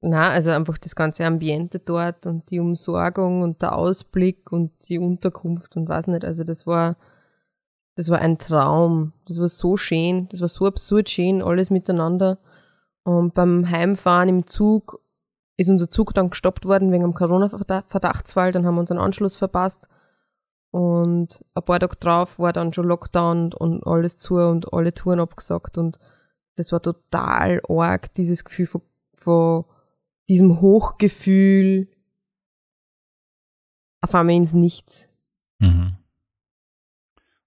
Na, 0.00 0.30
also 0.30 0.50
einfach 0.50 0.78
das 0.78 0.94
ganze 0.94 1.24
Ambiente 1.26 1.80
dort 1.80 2.26
und 2.26 2.48
die 2.48 2.60
Umsorgung 2.60 3.42
und 3.42 3.60
der 3.60 3.74
Ausblick 3.74 4.52
und 4.52 4.70
die 4.88 5.00
Unterkunft 5.00 5.76
und 5.76 5.88
was 5.88 6.06
nicht. 6.06 6.24
Also 6.24 6.44
das 6.44 6.64
war, 6.64 6.96
das 7.96 8.08
war 8.08 8.20
ein 8.20 8.38
Traum. 8.38 9.12
Das 9.26 9.40
war 9.40 9.48
so 9.48 9.76
schön, 9.76 10.28
das 10.28 10.40
war 10.40 10.46
so 10.48 10.66
absurd 10.66 11.10
schön, 11.10 11.42
alles 11.42 11.70
miteinander. 11.70 12.38
Und 13.02 13.34
beim 13.34 13.68
Heimfahren 13.68 14.28
im 14.28 14.46
Zug 14.46 15.00
ist 15.56 15.70
unser 15.70 15.90
Zug 15.90 16.14
dann 16.14 16.30
gestoppt 16.30 16.66
worden 16.66 16.92
wegen 16.92 17.02
einem 17.02 17.14
Corona-Verdachtsfall. 17.14 18.52
Dann 18.52 18.64
haben 18.64 18.76
wir 18.76 18.80
unseren 18.80 18.98
Anschluss 18.98 19.34
verpasst. 19.34 19.88
Und 20.72 21.44
ein 21.54 21.62
paar 21.64 21.80
Tage 21.80 21.96
drauf 21.96 22.38
war 22.38 22.52
dann 22.54 22.72
schon 22.72 22.86
Lockdown 22.86 23.52
und- 23.52 23.86
alles 23.86 24.16
zu 24.16 24.36
und 24.36 24.72
alle 24.72 24.92
Touren 24.94 25.20
abgesagt. 25.20 25.76
Und 25.76 25.98
das 26.56 26.72
war 26.72 26.80
total 26.80 27.60
arg, 27.68 28.14
dieses 28.14 28.42
Gefühl 28.42 28.66
von, 28.66 28.82
von 29.12 29.64
diesem 30.30 30.62
Hochgefühl 30.62 31.88
auf 34.00 34.14
einmal 34.14 34.34
ins 34.34 34.54
Nichts. 34.54 35.10
Mhm. 35.58 35.96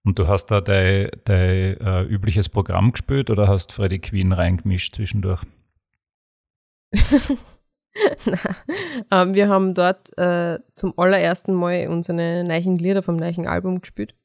Und 0.04 0.20
du 0.20 0.28
hast 0.28 0.48
da 0.52 0.62
dein, 0.62 1.10
dein 1.26 1.78
äh, 1.82 2.04
übliches 2.04 2.48
Programm 2.48 2.92
gespielt 2.92 3.32
oder 3.32 3.48
hast 3.48 3.72
Freddie 3.72 4.00
Queen 4.00 4.34
reingemischt 4.34 4.94
zwischendurch? 4.94 5.42
Ähm, 9.12 9.36
wir 9.36 9.50
haben 9.50 9.74
dort 9.74 10.18
äh, 10.18 10.60
zum 10.74 10.94
allerersten 10.98 11.54
Mal 11.54 11.88
unsere 11.90 12.44
neuen 12.44 12.76
Lieder 12.78 13.04
vom 13.04 13.18
neuen 13.18 13.48
Album 13.48 13.80
gespielt. 13.80 14.16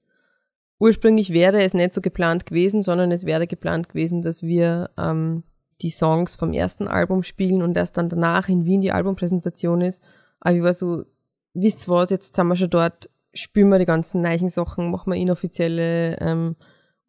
Ursprünglich 0.78 1.30
wäre 1.30 1.62
es 1.62 1.74
nicht 1.74 1.92
so 1.92 2.00
geplant 2.00 2.46
gewesen, 2.46 2.82
sondern 2.82 3.12
es 3.12 3.26
wäre 3.26 3.46
geplant 3.46 3.88
gewesen, 3.88 4.22
dass 4.22 4.42
wir 4.42 4.90
ähm, 4.98 5.42
die 5.82 5.90
Songs 5.90 6.36
vom 6.36 6.52
ersten 6.52 6.88
Album 6.88 7.22
spielen 7.22 7.62
und 7.62 7.76
erst 7.76 7.96
dann 7.96 8.08
danach 8.08 8.48
in 8.48 8.64
Wien 8.64 8.80
die 8.80 8.92
Albumpräsentation 8.92 9.80
ist. 9.82 10.02
Aber 10.40 10.56
ich 10.56 10.62
war 10.62 10.72
so, 10.72 11.04
wisst 11.52 11.86
ihr 11.86 11.94
was, 11.94 12.10
jetzt 12.10 12.34
sind 12.34 12.46
wir 12.46 12.56
schon 12.56 12.70
dort, 12.70 13.10
spielen 13.34 13.68
wir 13.68 13.78
die 13.78 13.86
ganzen 13.86 14.22
neuen 14.22 14.48
Sachen, 14.48 14.90
machen 14.90 15.12
wir 15.12 15.20
inoffizielle 15.20 16.16
ähm, 16.20 16.56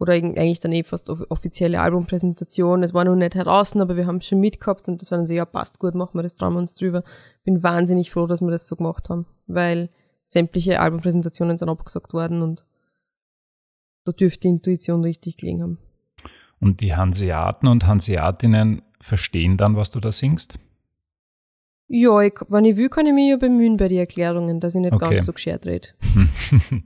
oder 0.01 0.13
eig- 0.13 0.35
eigentlich 0.37 0.59
dann 0.59 0.71
eh 0.71 0.83
fast 0.83 1.09
off- 1.09 1.23
offizielle 1.29 1.79
Albumpräsentation. 1.79 2.81
Es 2.83 2.93
war 2.93 3.05
noch 3.05 3.15
nicht 3.15 3.35
heraus, 3.35 3.75
aber 3.75 3.95
wir 3.95 4.07
haben 4.07 4.17
es 4.17 4.25
schon 4.25 4.39
mitgehabt 4.39 4.87
und 4.87 5.01
das 5.01 5.11
war 5.11 5.19
dann 5.19 5.27
so, 5.27 5.33
ja, 5.33 5.45
passt 5.45 5.77
gut, 5.79 5.93
machen 5.95 6.17
wir 6.17 6.23
das, 6.23 6.33
trauen 6.33 6.53
wir 6.53 6.59
uns 6.59 6.73
drüber. 6.75 7.03
Bin 7.43 7.61
wahnsinnig 7.61 8.09
froh, 8.11 8.25
dass 8.25 8.41
wir 8.41 8.49
das 8.49 8.67
so 8.67 8.75
gemacht 8.75 9.09
haben, 9.09 9.25
weil 9.47 9.89
sämtliche 10.25 10.79
Albumpräsentationen 10.79 11.57
sind 11.59 11.69
abgesagt 11.69 12.13
worden 12.13 12.41
und 12.41 12.65
da 14.05 14.11
dürfte 14.11 14.39
die 14.41 14.47
Intuition 14.49 15.03
richtig 15.03 15.37
gelegen 15.37 15.61
haben. 15.61 15.77
Und 16.59 16.81
die 16.81 16.95
Hanseaten 16.95 17.67
und 17.67 17.85
Hanseatinnen 17.85 18.81
verstehen 18.99 19.57
dann, 19.57 19.75
was 19.75 19.91
du 19.91 19.99
da 19.99 20.11
singst? 20.11 20.57
Ja, 21.87 22.21
ich, 22.21 22.33
wenn 22.49 22.65
ich 22.65 22.77
will, 22.77 22.89
kann 22.89 23.05
ich 23.05 23.13
mich 23.13 23.29
ja 23.29 23.37
bemühen 23.37 23.77
bei 23.77 23.87
den 23.87 23.97
Erklärungen, 23.99 24.59
dass 24.59 24.73
ich 24.75 24.81
nicht 24.81 24.93
Okay. 24.93 25.09
ganz 25.15 25.25
so 25.25 25.33
geschert 25.33 25.65
rede. 25.65 25.89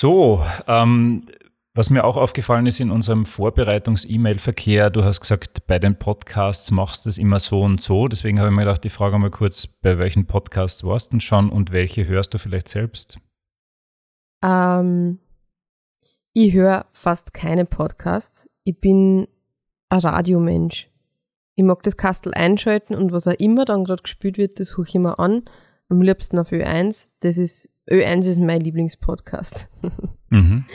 So, 0.00 0.44
ähm, 0.68 1.26
was 1.74 1.90
mir 1.90 2.04
auch 2.04 2.16
aufgefallen 2.16 2.66
ist 2.66 2.78
in 2.78 2.92
unserem 2.92 3.26
Vorbereitungs-E-Mail-Verkehr, 3.26 4.90
du 4.90 5.02
hast 5.02 5.20
gesagt, 5.20 5.66
bei 5.66 5.80
den 5.80 5.98
Podcasts 5.98 6.70
machst 6.70 7.04
du 7.04 7.08
es 7.08 7.18
immer 7.18 7.40
so 7.40 7.62
und 7.62 7.80
so. 7.80 8.06
Deswegen 8.06 8.38
habe 8.38 8.48
ich 8.48 8.54
mir 8.54 8.62
gedacht, 8.62 8.84
die 8.84 8.90
Frage 8.90 9.18
mal 9.18 9.32
kurz, 9.32 9.66
bei 9.66 9.98
welchen 9.98 10.24
Podcasts 10.24 10.84
warst 10.84 11.08
du 11.08 11.14
denn 11.14 11.20
schon 11.20 11.50
und 11.50 11.72
welche 11.72 12.06
hörst 12.06 12.32
du 12.32 12.38
vielleicht 12.38 12.68
selbst? 12.68 13.18
Ähm, 14.44 15.18
ich 16.32 16.52
höre 16.52 16.86
fast 16.92 17.34
keine 17.34 17.64
Podcasts. 17.64 18.48
Ich 18.62 18.78
bin 18.78 19.26
ein 19.88 19.98
Radiomensch. 19.98 20.88
Ich 21.56 21.64
mag 21.64 21.82
das 21.82 21.96
Kastel 21.96 22.32
einschalten 22.34 22.94
und 22.94 23.10
was 23.10 23.26
auch 23.26 23.32
immer 23.32 23.64
dann 23.64 23.82
gerade 23.82 24.04
gespielt 24.04 24.38
wird, 24.38 24.60
das 24.60 24.68
suche 24.68 24.90
ich 24.90 24.94
mir 24.94 25.18
an. 25.18 25.42
Am 25.88 26.02
liebsten 26.02 26.38
auf 26.38 26.52
Ö1. 26.52 27.08
Das 27.18 27.36
ist, 27.36 27.72
Ö1 27.88 28.28
ist 28.28 28.40
mein 28.40 28.60
Lieblingspodcast. 28.60 29.68
Mhm. 30.30 30.66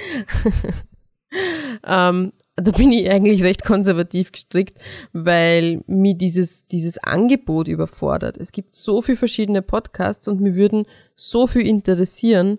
ähm, 1.85 2.31
da 2.55 2.71
bin 2.71 2.91
ich 2.91 3.07
eigentlich 3.07 3.43
recht 3.43 3.63
konservativ 3.63 4.31
gestrickt, 4.31 4.79
weil 5.11 5.83
mir 5.85 6.15
dieses, 6.15 6.65
dieses 6.65 6.97
Angebot 6.97 7.67
überfordert. 7.67 8.37
Es 8.37 8.51
gibt 8.51 8.73
so 8.73 9.03
viele 9.03 9.17
verschiedene 9.17 9.61
Podcasts 9.61 10.27
und 10.27 10.41
mir 10.41 10.55
würden 10.55 10.87
so 11.15 11.45
viel 11.45 11.67
interessieren. 11.67 12.57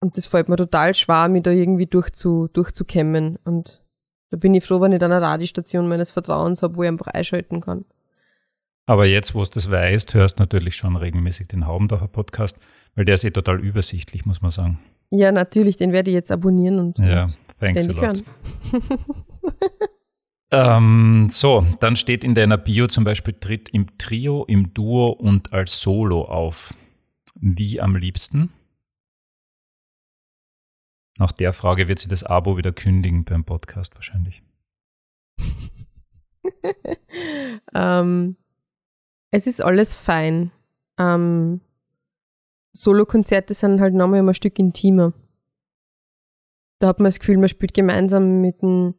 und 0.00 0.16
das 0.16 0.26
fällt 0.26 0.48
mir 0.48 0.56
total 0.56 0.96
schwer, 0.96 1.28
mich 1.28 1.44
da 1.44 1.52
irgendwie 1.52 1.86
durchzu, 1.86 2.48
durchzukämmen. 2.52 3.38
Und 3.44 3.84
da 4.30 4.36
bin 4.36 4.54
ich 4.54 4.64
froh, 4.64 4.80
wenn 4.80 4.90
ich 4.90 4.98
dann 4.98 5.12
eine 5.12 5.24
Radiostation 5.24 5.86
meines 5.86 6.10
Vertrauens 6.10 6.64
habe, 6.64 6.74
wo 6.76 6.82
ich 6.82 6.88
einfach 6.88 7.06
einschalten 7.06 7.60
kann. 7.60 7.84
Aber 8.86 9.06
jetzt, 9.06 9.34
wo 9.34 9.44
du 9.44 9.50
das 9.50 9.70
weißt, 9.70 10.14
hörst 10.14 10.38
du 10.38 10.42
natürlich 10.42 10.76
schon 10.76 10.96
regelmäßig 10.96 11.48
den 11.48 11.66
Haubendacher 11.66 12.08
Podcast, 12.08 12.58
weil 12.94 13.04
der 13.04 13.14
ist 13.14 13.24
eh 13.24 13.30
total 13.30 13.60
übersichtlich, 13.60 14.26
muss 14.26 14.42
man 14.42 14.50
sagen. 14.50 14.80
Ja, 15.10 15.30
natürlich, 15.30 15.76
den 15.76 15.92
werde 15.92 16.10
ich 16.10 16.14
jetzt 16.14 16.32
abonnieren 16.32 16.78
und, 16.78 16.98
ja, 16.98 17.24
und 17.24 17.36
thanks 17.60 17.84
ständig 17.84 18.02
hören. 18.02 18.22
ähm, 20.50 21.26
so, 21.30 21.66
dann 21.80 21.96
steht 21.96 22.24
in 22.24 22.34
deiner 22.34 22.58
Bio 22.58 22.86
zum 22.86 23.04
Beispiel, 23.04 23.34
tritt 23.34 23.68
im 23.68 23.98
Trio, 23.98 24.44
im 24.44 24.74
Duo 24.74 25.10
und 25.10 25.52
als 25.52 25.80
Solo 25.80 26.22
auf. 26.24 26.74
Wie 27.34 27.80
am 27.80 27.94
liebsten? 27.96 28.50
Nach 31.18 31.32
der 31.32 31.52
Frage 31.52 31.88
wird 31.88 31.98
sie 31.98 32.08
das 32.08 32.24
Abo 32.24 32.56
wieder 32.56 32.72
kündigen 32.72 33.24
beim 33.24 33.44
Podcast 33.44 33.94
wahrscheinlich. 33.94 34.42
ähm, 37.74 38.36
es 39.32 39.46
ist 39.46 39.60
alles 39.60 39.96
fein. 39.96 40.52
Ähm, 40.98 41.60
Solo-Konzerte 42.72 43.54
sind 43.54 43.80
halt 43.80 43.94
nochmal 43.94 44.20
immer 44.20 44.32
ein 44.32 44.34
Stück 44.34 44.58
intimer. 44.58 45.12
Da 46.78 46.88
hat 46.88 47.00
man 47.00 47.06
das 47.06 47.18
Gefühl, 47.18 47.38
man 47.38 47.48
spielt 47.48 47.74
gemeinsam 47.74 48.40
mit 48.40 48.62
dem, 48.62 48.94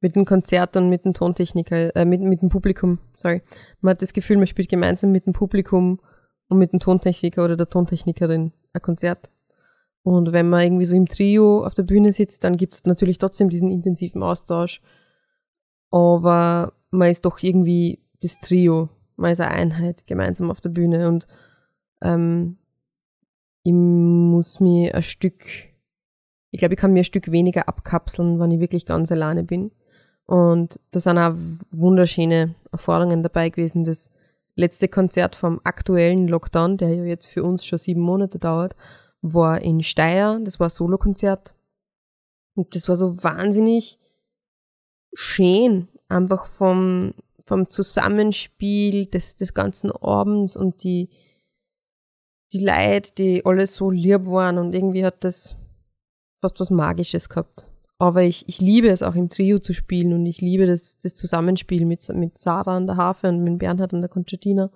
mit 0.00 0.16
dem 0.16 0.24
Konzert 0.24 0.76
und 0.76 0.88
mit 0.88 1.04
dem 1.04 1.14
Tontechniker, 1.14 1.94
äh, 1.94 2.04
mit, 2.04 2.22
mit 2.22 2.42
dem 2.42 2.48
Publikum, 2.48 2.98
sorry. 3.14 3.42
Man 3.80 3.92
hat 3.92 4.02
das 4.02 4.12
Gefühl, 4.12 4.38
man 4.38 4.46
spielt 4.46 4.68
gemeinsam 4.68 5.12
mit 5.12 5.26
dem 5.26 5.32
Publikum 5.32 6.00
und 6.48 6.58
mit 6.58 6.72
dem 6.72 6.80
Tontechniker 6.80 7.44
oder 7.44 7.56
der 7.56 7.68
Tontechnikerin 7.68 8.52
ein 8.72 8.82
Konzert. 8.82 9.30
Und 10.02 10.32
wenn 10.32 10.48
man 10.48 10.62
irgendwie 10.62 10.84
so 10.84 10.94
im 10.94 11.06
Trio 11.06 11.64
auf 11.64 11.74
der 11.74 11.82
Bühne 11.82 12.12
sitzt, 12.12 12.44
dann 12.44 12.56
gibt 12.56 12.74
es 12.74 12.84
natürlich 12.84 13.18
trotzdem 13.18 13.48
diesen 13.48 13.70
intensiven 13.70 14.22
Austausch. 14.22 14.80
Aber 15.90 16.72
man 16.90 17.10
ist 17.10 17.24
doch 17.24 17.42
irgendwie 17.42 18.00
das 18.22 18.38
Trio, 18.40 18.88
man 19.16 19.32
ist 19.32 19.40
eine 19.40 19.50
Einheit 19.50 20.06
gemeinsam 20.06 20.50
auf 20.50 20.60
der 20.60 20.70
Bühne. 20.70 21.08
Und 21.08 21.26
ähm, 22.02 22.58
ich 23.62 23.72
muss 23.72 24.60
mir 24.60 24.94
ein 24.94 25.02
Stück, 25.02 25.44
ich 26.50 26.58
glaube, 26.58 26.74
ich 26.74 26.80
kann 26.80 26.92
mir 26.92 27.00
ein 27.00 27.04
Stück 27.04 27.30
weniger 27.30 27.68
abkapseln, 27.68 28.40
wenn 28.40 28.50
ich 28.50 28.60
wirklich 28.60 28.86
ganz 28.86 29.10
alleine 29.10 29.44
bin. 29.44 29.70
Und 30.26 30.80
da 30.90 31.00
sind 31.00 31.18
auch 31.18 31.34
wunderschöne 31.70 32.54
Erfahrungen 32.72 33.22
dabei 33.22 33.50
gewesen. 33.50 33.84
Das 33.84 34.10
letzte 34.54 34.88
Konzert 34.88 35.36
vom 35.36 35.60
aktuellen 35.64 36.28
Lockdown, 36.28 36.76
der 36.76 36.94
ja 36.94 37.04
jetzt 37.04 37.26
für 37.26 37.42
uns 37.42 37.64
schon 37.66 37.78
sieben 37.78 38.00
Monate 38.00 38.38
dauert, 38.38 38.76
war 39.20 39.60
in 39.62 39.82
Steyr, 39.82 40.40
das 40.42 40.60
war 40.60 40.66
ein 40.66 40.70
Solokonzert. 40.70 41.54
Und 42.54 42.74
das 42.74 42.88
war 42.88 42.96
so 42.96 43.22
wahnsinnig 43.22 43.98
schön, 45.12 45.88
einfach 46.08 46.46
vom, 46.46 47.14
vom 47.44 47.68
Zusammenspiel 47.70 49.06
des, 49.06 49.36
des 49.36 49.54
ganzen 49.54 49.92
Abends 49.92 50.56
und 50.56 50.82
die, 50.82 51.10
die 52.52 52.64
Leute, 52.64 53.12
die 53.16 53.44
alle 53.44 53.66
so 53.66 53.90
lieb 53.90 54.26
waren 54.26 54.58
und 54.58 54.74
irgendwie 54.74 55.04
hat 55.04 55.24
das 55.24 55.56
fast 56.40 56.60
was 56.60 56.70
Magisches 56.70 57.28
gehabt. 57.28 57.68
Aber 57.98 58.22
ich, 58.22 58.48
ich 58.48 58.60
liebe 58.60 58.88
es 58.88 59.02
auch 59.02 59.14
im 59.14 59.28
Trio 59.28 59.58
zu 59.58 59.72
spielen 59.72 60.12
und 60.12 60.26
ich 60.26 60.40
liebe 60.40 60.66
das, 60.66 60.98
das 60.98 61.14
Zusammenspiel 61.14 61.86
mit, 61.86 62.06
mit 62.14 62.38
Sarah 62.38 62.76
an 62.76 62.86
der 62.86 62.96
Harfe 62.96 63.28
und 63.28 63.44
mit 63.44 63.58
Bernhard 63.58 63.94
an 63.94 64.02
der 64.02 64.10
Concertina. 64.10 64.70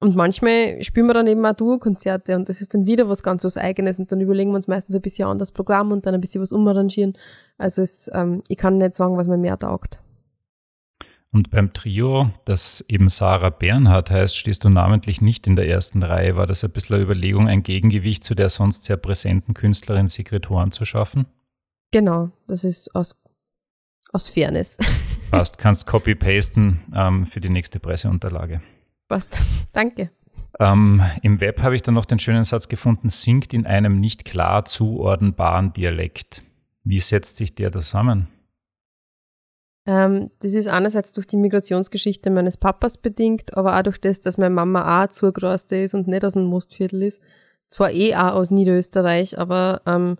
Und 0.00 0.14
manchmal 0.14 0.82
spielen 0.84 1.06
wir 1.06 1.14
dann 1.14 1.26
eben 1.26 1.44
auch 1.44 1.54
Duo-Konzerte 1.54 2.36
und 2.36 2.48
das 2.48 2.60
ist 2.60 2.74
dann 2.74 2.86
wieder 2.86 3.08
was 3.08 3.22
ganz 3.22 3.42
was 3.42 3.56
Eigenes 3.56 3.98
und 3.98 4.12
dann 4.12 4.20
überlegen 4.20 4.50
wir 4.50 4.56
uns 4.56 4.68
meistens 4.68 4.94
ein 4.94 5.02
bisschen 5.02 5.26
an 5.26 5.38
das 5.38 5.50
Programm 5.50 5.90
und 5.90 6.06
dann 6.06 6.14
ein 6.14 6.20
bisschen 6.20 6.40
was 6.40 6.52
umarrangieren. 6.52 7.14
Also 7.56 7.82
es, 7.82 8.08
ähm, 8.14 8.42
ich 8.48 8.58
kann 8.58 8.78
nicht 8.78 8.94
sagen, 8.94 9.16
was 9.16 9.26
mir 9.26 9.38
mehr 9.38 9.58
taugt. 9.58 10.00
Und 11.30 11.50
beim 11.50 11.72
Trio, 11.74 12.30
das 12.46 12.82
eben 12.88 13.08
Sarah 13.10 13.50
Bernhardt 13.50 14.10
heißt, 14.10 14.36
stehst 14.36 14.64
du 14.64 14.70
namentlich 14.70 15.20
nicht 15.20 15.46
in 15.46 15.56
der 15.56 15.68
ersten 15.68 16.02
Reihe. 16.02 16.36
War 16.36 16.46
das 16.46 16.64
ein 16.64 16.70
bisschen 16.70 16.96
eine 16.96 17.04
Überlegung, 17.04 17.48
ein 17.48 17.62
Gegengewicht 17.62 18.24
zu 18.24 18.34
der 18.34 18.48
sonst 18.48 18.84
sehr 18.84 18.96
präsenten 18.96 19.52
Künstlerin 19.52 20.06
Sigrid 20.06 20.48
Horn 20.48 20.72
zu 20.72 20.86
schaffen? 20.86 21.26
Genau, 21.90 22.30
das 22.46 22.64
ist 22.64 22.94
aus, 22.94 23.14
aus 24.12 24.28
Fairness. 24.30 24.78
Passt, 25.30 25.58
kannst 25.58 25.86
copy-pasten 25.86 26.80
ähm, 26.94 27.26
für 27.26 27.40
die 27.40 27.50
nächste 27.50 27.78
Presseunterlage. 27.78 28.62
Passt, 29.06 29.40
danke. 29.72 30.10
Ähm, 30.58 31.02
Im 31.22 31.40
Web 31.42 31.62
habe 31.62 31.76
ich 31.76 31.82
dann 31.82 31.94
noch 31.94 32.06
den 32.06 32.18
schönen 32.18 32.44
Satz 32.44 32.68
gefunden, 32.68 33.10
singt 33.10 33.52
in 33.52 33.66
einem 33.66 34.00
nicht 34.00 34.24
klar 34.24 34.64
zuordnenbaren 34.64 35.74
Dialekt. 35.74 36.42
Wie 36.84 37.00
setzt 37.00 37.36
sich 37.36 37.54
der 37.54 37.70
zusammen? 37.70 38.28
Ähm, 39.88 40.30
das 40.40 40.52
ist 40.52 40.68
einerseits 40.68 41.14
durch 41.14 41.26
die 41.26 41.38
Migrationsgeschichte 41.38 42.28
meines 42.28 42.58
Papas 42.58 42.98
bedingt, 42.98 43.56
aber 43.56 43.78
auch 43.78 43.82
durch 43.82 43.98
das, 43.98 44.20
dass 44.20 44.36
meine 44.36 44.54
Mama 44.54 45.02
auch 45.02 45.08
zugereist 45.08 45.72
ist 45.72 45.94
und 45.94 46.06
nicht 46.06 46.26
aus 46.26 46.34
dem 46.34 46.44
Mostviertel 46.44 47.02
ist. 47.02 47.22
Zwar 47.70 47.90
eh 47.92 48.14
auch 48.14 48.34
aus 48.34 48.50
Niederösterreich, 48.50 49.38
aber 49.38 49.80
ähm, 49.86 50.18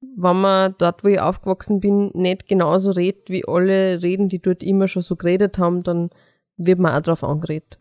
wenn 0.00 0.40
man 0.42 0.74
dort, 0.76 1.02
wo 1.02 1.08
ich 1.08 1.18
aufgewachsen 1.18 1.80
bin, 1.80 2.10
nicht 2.12 2.46
genauso 2.46 2.90
redet, 2.90 3.30
wie 3.30 3.48
alle 3.48 4.02
reden, 4.02 4.28
die 4.28 4.38
dort 4.38 4.62
immer 4.62 4.86
schon 4.86 5.00
so 5.00 5.16
geredet 5.16 5.58
haben, 5.58 5.82
dann 5.82 6.10
wird 6.58 6.78
man 6.78 6.92
auch 6.94 7.00
darauf 7.00 7.24
angeredet. 7.24 7.78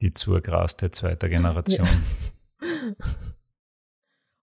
Die 0.00 0.14
zugraste 0.14 0.90
zweiter 0.90 1.28
Generation. 1.28 1.86
Ja. 1.86 3.06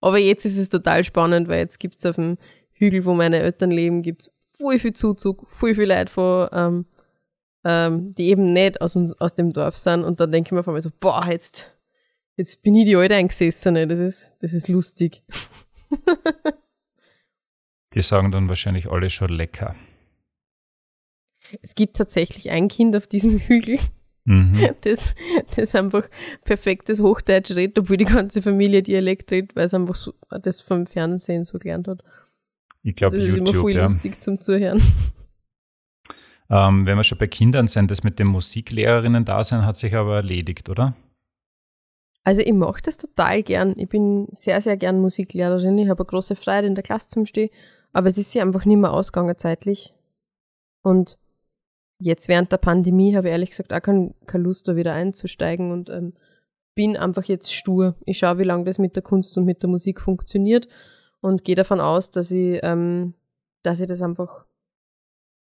Aber 0.02 0.18
jetzt 0.18 0.44
ist 0.44 0.58
es 0.58 0.68
total 0.68 1.04
spannend, 1.04 1.48
weil 1.48 1.60
jetzt 1.60 1.80
gibt 1.80 1.96
es 1.96 2.04
auf 2.04 2.16
dem 2.16 2.36
Hügel, 2.72 3.06
wo 3.06 3.14
meine 3.14 3.38
Eltern 3.38 3.70
leben, 3.70 4.02
gibt 4.02 4.22
es 4.22 4.41
voll 4.62 4.78
viel 4.78 4.94
Zuzug, 4.94 5.48
voll 5.50 5.74
viel 5.74 5.88
Leute 5.88 6.10
von, 6.10 6.48
ähm, 6.52 6.86
ähm, 7.64 8.12
die 8.12 8.28
eben 8.28 8.52
nicht 8.52 8.80
aus, 8.80 8.96
uns, 8.96 9.12
aus 9.20 9.34
dem 9.34 9.52
Dorf 9.52 9.76
sind. 9.76 10.04
Und 10.04 10.20
dann 10.20 10.32
denke 10.32 10.48
ich 10.48 10.52
mir 10.52 10.62
von 10.62 10.74
mir 10.74 10.80
so, 10.80 10.90
boah, 10.98 11.26
jetzt, 11.28 11.76
jetzt 12.36 12.62
bin 12.62 12.74
ich 12.74 12.86
die 12.86 12.96
alte 12.96 13.16
Eingesessene. 13.16 13.86
Das 13.86 13.98
ist, 13.98 14.32
das 14.40 14.54
ist 14.54 14.68
lustig. 14.68 15.22
die 17.94 18.02
sagen 18.02 18.32
dann 18.32 18.48
wahrscheinlich 18.48 18.90
alle 18.90 19.10
schon 19.10 19.30
lecker. 19.30 19.74
Es 21.60 21.74
gibt 21.74 21.96
tatsächlich 21.96 22.50
ein 22.50 22.68
Kind 22.68 22.96
auf 22.96 23.06
diesem 23.06 23.38
Hügel, 23.38 23.78
mhm. 24.24 24.70
das, 24.82 25.14
das 25.54 25.74
einfach 25.74 26.08
perfektes 26.44 27.00
Hochdeutsch 27.00 27.50
redet, 27.50 27.78
obwohl 27.78 27.96
die 27.98 28.04
ganze 28.04 28.40
Familie 28.40 28.82
Dialekt 28.82 29.30
redet, 29.32 29.54
weil 29.54 29.66
es 29.66 29.74
einfach 29.74 29.96
so, 29.96 30.14
das 30.30 30.60
vom 30.60 30.86
Fernsehen 30.86 31.44
so 31.44 31.58
gelernt 31.58 31.88
hat. 31.88 32.02
Ich 32.82 32.96
glaube, 32.96 33.16
YouTube. 33.16 33.38
Das 33.38 33.48
ist 33.48 33.52
immer 33.52 33.60
voll 33.60 33.74
ja. 33.74 33.82
lustig 33.82 34.20
zum 34.20 34.40
Zuhören. 34.40 34.82
Ähm, 36.50 36.86
wenn 36.86 36.98
wir 36.98 37.02
schon 37.02 37.16
bei 37.16 37.28
Kindern 37.28 37.66
sind, 37.66 37.90
das 37.90 38.04
mit 38.04 38.18
dem 38.18 38.26
Musiklehrerinnen 38.26 39.24
da 39.24 39.42
sein 39.42 39.64
hat 39.64 39.74
sich 39.76 39.96
aber 39.96 40.16
erledigt, 40.16 40.68
oder? 40.68 40.94
Also 42.24 42.42
ich 42.42 42.52
mache 42.52 42.82
das 42.82 42.98
total 42.98 43.42
gern. 43.42 43.74
Ich 43.78 43.88
bin 43.88 44.28
sehr, 44.32 44.60
sehr 44.60 44.76
gern 44.76 45.00
Musiklehrerin. 45.00 45.78
Ich 45.78 45.88
habe 45.88 46.02
eine 46.02 46.06
große 46.06 46.36
Freude 46.36 46.66
in 46.66 46.74
der 46.74 46.84
Klasse 46.84 47.08
zum 47.08 47.24
Stehen, 47.24 47.48
aber 47.94 48.08
es 48.08 48.18
ist 48.18 48.34
ja 48.34 48.42
einfach 48.42 48.66
nicht 48.66 48.76
mehr 48.76 48.92
ausgegangen 48.92 49.38
zeitlich. 49.38 49.94
Und 50.82 51.18
jetzt 51.98 52.28
während 52.28 52.52
der 52.52 52.58
Pandemie 52.58 53.16
habe 53.16 53.28
ich 53.28 53.32
ehrlich 53.32 53.50
gesagt 53.50 53.72
auch 53.72 53.80
keine, 53.80 54.14
keine 54.26 54.44
Lust, 54.44 54.68
da 54.68 54.76
wieder 54.76 54.92
einzusteigen 54.92 55.72
und 55.72 55.88
ähm, 55.88 56.12
bin 56.74 56.98
einfach 56.98 57.24
jetzt 57.24 57.54
stur. 57.54 57.96
Ich 58.04 58.18
schaue, 58.18 58.38
wie 58.38 58.44
lange 58.44 58.64
das 58.64 58.78
mit 58.78 58.94
der 58.94 59.02
Kunst 59.02 59.38
und 59.38 59.46
mit 59.46 59.62
der 59.62 59.70
Musik 59.70 60.02
funktioniert 60.02 60.68
und 61.22 61.44
gehe 61.44 61.54
davon 61.54 61.80
aus, 61.80 62.10
dass 62.10 62.30
ich, 62.30 62.60
ähm, 62.62 63.14
dass 63.62 63.80
ich 63.80 63.86
das 63.86 64.02
einfach 64.02 64.44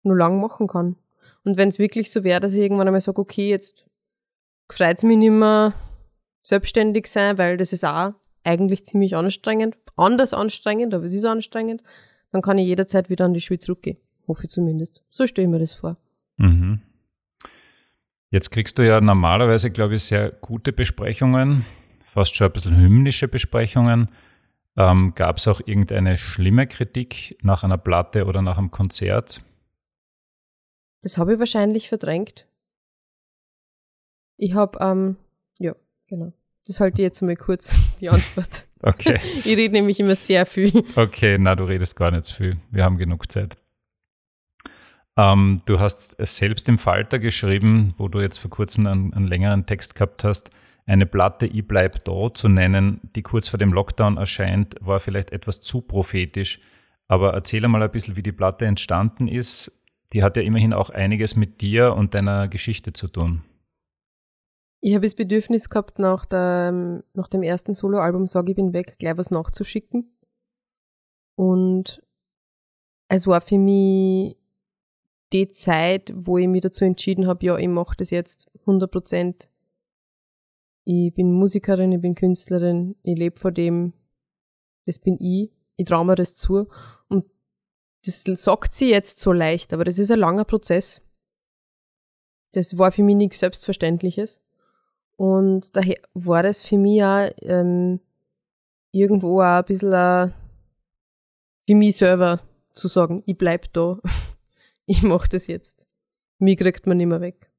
nur 0.02 0.16
lang 0.16 0.40
machen 0.40 0.66
kann. 0.66 0.96
Und 1.44 1.56
wenn 1.56 1.68
es 1.68 1.78
wirklich 1.78 2.10
so 2.10 2.24
wäre, 2.24 2.40
dass 2.40 2.54
ich 2.54 2.60
irgendwann 2.60 2.88
einmal 2.88 3.00
sage, 3.00 3.20
okay, 3.20 3.48
jetzt 3.48 3.86
freut 4.68 4.98
es 4.98 5.04
mich 5.04 5.18
nicht 5.18 5.30
mehr 5.30 5.74
selbstständig 6.42 7.06
sein, 7.06 7.38
weil 7.38 7.56
das 7.56 7.72
ist 7.72 7.84
auch 7.84 8.14
eigentlich 8.42 8.84
ziemlich 8.84 9.14
anstrengend, 9.14 9.76
anders 9.96 10.32
anstrengend, 10.34 10.94
aber 10.94 11.04
es 11.04 11.12
ist 11.12 11.24
anstrengend, 11.24 11.82
dann 12.32 12.42
kann 12.42 12.58
ich 12.58 12.66
jederzeit 12.66 13.10
wieder 13.10 13.24
an 13.24 13.34
die 13.34 13.40
Schule 13.40 13.58
zurückgehen. 13.58 13.98
Hoffe 14.26 14.44
ich 14.44 14.50
zumindest. 14.50 15.04
So 15.10 15.26
stelle 15.26 15.46
ich 15.46 15.52
mir 15.52 15.58
das 15.58 15.74
vor. 15.74 15.96
Mhm. 16.36 16.80
Jetzt 18.30 18.50
kriegst 18.50 18.78
du 18.78 18.86
ja 18.86 19.00
normalerweise, 19.00 19.70
glaube 19.70 19.94
ich, 19.94 20.02
sehr 20.02 20.30
gute 20.30 20.72
Besprechungen, 20.72 21.64
fast 22.04 22.34
schon 22.34 22.46
ein 22.46 22.52
bisschen 22.52 22.76
hymnische 22.76 23.28
Besprechungen. 23.28 24.08
Ähm, 24.76 25.12
Gab 25.14 25.38
es 25.38 25.48
auch 25.48 25.60
irgendeine 25.64 26.16
schlimme 26.16 26.66
Kritik 26.66 27.38
nach 27.42 27.64
einer 27.64 27.78
Platte 27.78 28.26
oder 28.26 28.42
nach 28.42 28.58
einem 28.58 28.70
Konzert? 28.70 29.42
Das 31.02 31.18
habe 31.18 31.34
ich 31.34 31.38
wahrscheinlich 31.38 31.88
verdrängt. 31.88 32.46
Ich 34.36 34.54
habe, 34.54 34.78
ähm, 34.82 35.16
ja, 35.58 35.74
genau. 36.08 36.32
Das 36.66 36.80
halte 36.80 37.00
ich 37.00 37.06
jetzt 37.06 37.22
mal 37.22 37.36
kurz, 37.36 37.78
die 38.00 38.10
Antwort. 38.10 38.66
Okay. 38.82 39.18
ich 39.36 39.46
rede 39.46 39.72
nämlich 39.72 39.98
immer 39.98 40.16
sehr 40.16 40.44
viel. 40.44 40.84
Okay, 40.94 41.38
na, 41.38 41.54
du 41.54 41.64
redest 41.64 41.96
gar 41.96 42.10
nicht 42.10 42.24
so 42.24 42.34
viel. 42.34 42.58
Wir 42.70 42.84
haben 42.84 42.98
genug 42.98 43.30
Zeit. 43.30 43.56
Ähm, 45.16 45.58
du 45.64 45.80
hast 45.80 46.16
es 46.18 46.36
selbst 46.36 46.68
im 46.68 46.76
Falter 46.76 47.18
geschrieben, 47.18 47.94
wo 47.96 48.08
du 48.08 48.20
jetzt 48.20 48.36
vor 48.36 48.50
kurzem 48.50 48.86
einen, 48.86 49.14
einen 49.14 49.26
längeren 49.26 49.64
Text 49.64 49.94
gehabt 49.94 50.24
hast. 50.24 50.50
Eine 50.86 51.06
Platte 51.06 51.46
Ich 51.46 51.66
bleib 51.66 52.04
da 52.04 52.32
zu 52.32 52.48
nennen, 52.48 53.00
die 53.16 53.22
kurz 53.22 53.48
vor 53.48 53.58
dem 53.58 53.72
Lockdown 53.72 54.16
erscheint, 54.16 54.76
war 54.80 55.00
vielleicht 55.00 55.32
etwas 55.32 55.60
zu 55.60 55.80
prophetisch. 55.80 56.60
Aber 57.08 57.34
erzähl 57.34 57.66
mal 57.66 57.82
ein 57.82 57.90
bisschen, 57.90 58.16
wie 58.16 58.22
die 58.22 58.32
Platte 58.32 58.66
entstanden 58.66 59.26
ist. 59.26 59.72
Die 60.12 60.22
hat 60.22 60.36
ja 60.36 60.42
immerhin 60.42 60.72
auch 60.72 60.90
einiges 60.90 61.34
mit 61.34 61.60
dir 61.60 61.94
und 61.94 62.14
deiner 62.14 62.46
Geschichte 62.46 62.92
zu 62.92 63.08
tun. 63.08 63.42
Ich 64.80 64.94
habe 64.94 65.04
das 65.04 65.14
Bedürfnis 65.14 65.68
gehabt, 65.68 65.98
nach, 65.98 66.24
der, 66.24 67.02
nach 67.14 67.28
dem 67.28 67.42
ersten 67.42 67.74
Soloalbum 67.74 68.28
Sag 68.28 68.48
ich 68.48 68.54
bin 68.54 68.72
weg, 68.72 68.96
gleich 69.00 69.16
was 69.16 69.32
nachzuschicken. 69.32 70.16
Und 71.34 72.00
es 73.08 73.26
war 73.26 73.40
für 73.40 73.58
mich 73.58 74.36
die 75.32 75.48
Zeit, 75.48 76.12
wo 76.14 76.38
ich 76.38 76.46
mich 76.46 76.60
dazu 76.60 76.84
entschieden 76.84 77.26
habe, 77.26 77.44
ja, 77.44 77.56
ich 77.56 77.68
mache 77.68 77.96
das 77.96 78.10
jetzt 78.10 78.48
100 78.60 78.90
Prozent. 78.90 79.48
Ich 80.88 81.12
bin 81.12 81.32
Musikerin, 81.32 81.90
ich 81.90 82.00
bin 82.00 82.14
Künstlerin, 82.14 82.94
ich 83.02 83.18
lebe 83.18 83.40
vor 83.40 83.50
dem, 83.50 83.92
das 84.86 85.00
bin 85.00 85.18
ich, 85.20 85.50
ich 85.76 85.84
traue 85.84 86.06
mir 86.06 86.14
das 86.14 86.36
zu. 86.36 86.68
Und 87.08 87.24
das 88.04 88.22
sagt 88.22 88.72
sie 88.72 88.90
jetzt 88.90 89.18
so 89.18 89.32
leicht, 89.32 89.72
aber 89.72 89.82
das 89.82 89.98
ist 89.98 90.12
ein 90.12 90.20
langer 90.20 90.44
Prozess. 90.44 91.02
Das 92.52 92.78
war 92.78 92.92
für 92.92 93.02
mich 93.02 93.16
nichts 93.16 93.40
Selbstverständliches. 93.40 94.40
Und 95.16 95.74
daher 95.74 95.96
war 96.14 96.44
das 96.44 96.62
für 96.62 96.78
mich 96.78 97.02
auch 97.02 97.30
ähm, 97.42 97.98
irgendwo 98.92 99.40
auch 99.40 99.58
ein 99.58 99.64
bisschen 99.64 99.92
ein, 99.92 100.34
für 101.66 101.74
mich 101.74 101.96
selber 101.96 102.40
zu 102.74 102.86
sagen, 102.86 103.24
ich 103.26 103.36
bleib 103.36 103.72
da, 103.72 103.98
ich 104.86 105.02
mach 105.02 105.26
das 105.26 105.48
jetzt. 105.48 105.88
Mich 106.38 106.58
kriegt 106.58 106.86
man 106.86 106.98
nicht 106.98 107.10
weg. 107.10 107.50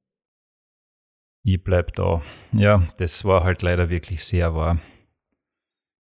Ich 1.47 1.63
bleib 1.63 1.95
da. 1.95 2.21
Ja, 2.51 2.83
das 2.97 3.23
war 3.23 3.45
halt 3.45 3.62
leider 3.62 3.89
wirklich 3.89 4.25
sehr 4.25 4.53
wahr. 4.53 4.79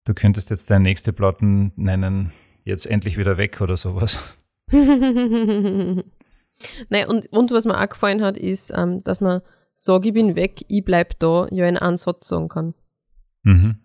Du 0.05 0.13
könntest 0.13 0.51
jetzt 0.51 0.69
deine 0.73 0.83
nächste 0.83 1.13
Platten 1.13 1.71
nennen, 1.77 2.33
jetzt 2.65 2.85
endlich 2.85 3.17
wieder 3.17 3.37
weg 3.37 3.61
oder 3.61 3.77
sowas. 3.77 4.37
Nein, 4.73 6.03
und, 7.07 7.27
und 7.31 7.53
was 7.53 7.65
mir 7.65 7.81
auch 7.81 7.89
gefallen 7.89 8.23
hat, 8.25 8.37
ist, 8.37 8.73
ähm, 8.77 9.05
dass 9.05 9.21
man 9.21 9.41
sag, 9.77 10.05
ich 10.05 10.13
bin 10.13 10.35
weg, 10.35 10.65
ich 10.67 10.85
bleib 10.85 11.17
da, 11.21 11.47
ja 11.53 11.69
in 11.69 11.77
einen 11.77 11.97
Satz 11.97 12.27
sagen 12.27 12.49
kann. 12.49 12.75
Mhm. 13.45 13.79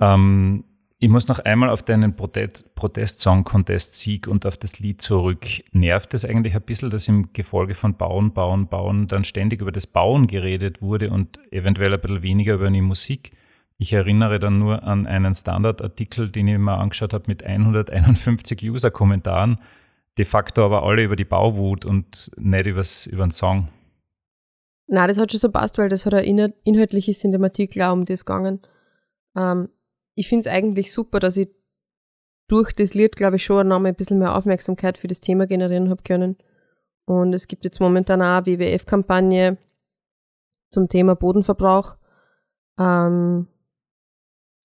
Ähm, 0.00 0.64
ich 0.98 1.10
muss 1.10 1.28
noch 1.28 1.40
einmal 1.40 1.68
auf 1.68 1.82
deinen 1.82 2.16
Protest-Song-Contest-Sieg 2.16 4.28
und 4.28 4.46
auf 4.46 4.56
das 4.56 4.78
Lied 4.78 5.02
zurück. 5.02 5.44
Nervt 5.72 6.14
es 6.14 6.24
eigentlich 6.24 6.54
ein 6.54 6.62
bisschen, 6.62 6.88
dass 6.88 7.06
im 7.06 7.34
Gefolge 7.34 7.74
von 7.74 7.98
Bauen, 7.98 8.32
Bauen, 8.32 8.68
Bauen 8.68 9.06
dann 9.06 9.24
ständig 9.24 9.60
über 9.60 9.72
das 9.72 9.86
Bauen 9.86 10.26
geredet 10.26 10.80
wurde 10.80 11.10
und 11.10 11.38
eventuell 11.52 11.92
ein 11.92 12.00
bisschen 12.00 12.22
weniger 12.22 12.54
über 12.54 12.70
die 12.70 12.80
Musik? 12.80 13.32
Ich 13.76 13.92
erinnere 13.92 14.38
dann 14.38 14.58
nur 14.58 14.84
an 14.84 15.06
einen 15.06 15.34
Standardartikel, 15.34 16.30
den 16.30 16.48
ich 16.48 16.56
mir 16.56 16.78
angeschaut 16.78 17.12
habe 17.12 17.24
mit 17.26 17.44
151 17.44 18.70
User-Kommentaren, 18.70 19.58
de 20.16 20.24
facto 20.24 20.64
aber 20.64 20.82
alle 20.82 21.04
über 21.04 21.16
die 21.16 21.26
Bauwut 21.26 21.84
und 21.84 22.30
nicht 22.38 22.66
übers, 22.66 23.06
über 23.06 23.26
den 23.26 23.32
Song. 23.32 23.68
Na, 24.86 25.06
das 25.06 25.18
hat 25.18 25.30
schon 25.30 25.40
so 25.40 25.50
passt, 25.50 25.76
weil 25.76 25.90
das 25.90 26.06
hat 26.06 26.14
eine 26.14 26.54
inhaltliche 26.64 27.12
Cinematik 27.12 27.78
auch 27.82 27.92
um 27.92 28.06
das 28.06 28.24
gegangen. 28.24 28.62
Ähm, 29.36 29.68
ich 30.16 30.28
finde 30.28 30.48
es 30.48 30.52
eigentlich 30.52 30.92
super, 30.92 31.20
dass 31.20 31.36
ich 31.36 31.48
durch 32.48 32.72
das 32.72 32.94
Lied, 32.94 33.16
glaube 33.16 33.36
ich, 33.36 33.44
schon 33.44 33.68
noch 33.68 33.78
mal 33.78 33.88
ein 33.88 33.94
bisschen 33.94 34.18
mehr 34.18 34.36
Aufmerksamkeit 34.36 34.98
für 34.98 35.08
das 35.08 35.20
Thema 35.20 35.46
generieren 35.46 35.90
habe 35.90 36.02
können. 36.02 36.36
Und 37.04 37.32
es 37.34 37.46
gibt 37.46 37.64
jetzt 37.64 37.80
momentan 37.80 38.22
auch 38.22 38.44
eine 38.44 38.46
WWF-Kampagne 38.46 39.58
zum 40.70 40.88
Thema 40.88 41.14
Bodenverbrauch, 41.14 41.96
ähm, 42.78 43.46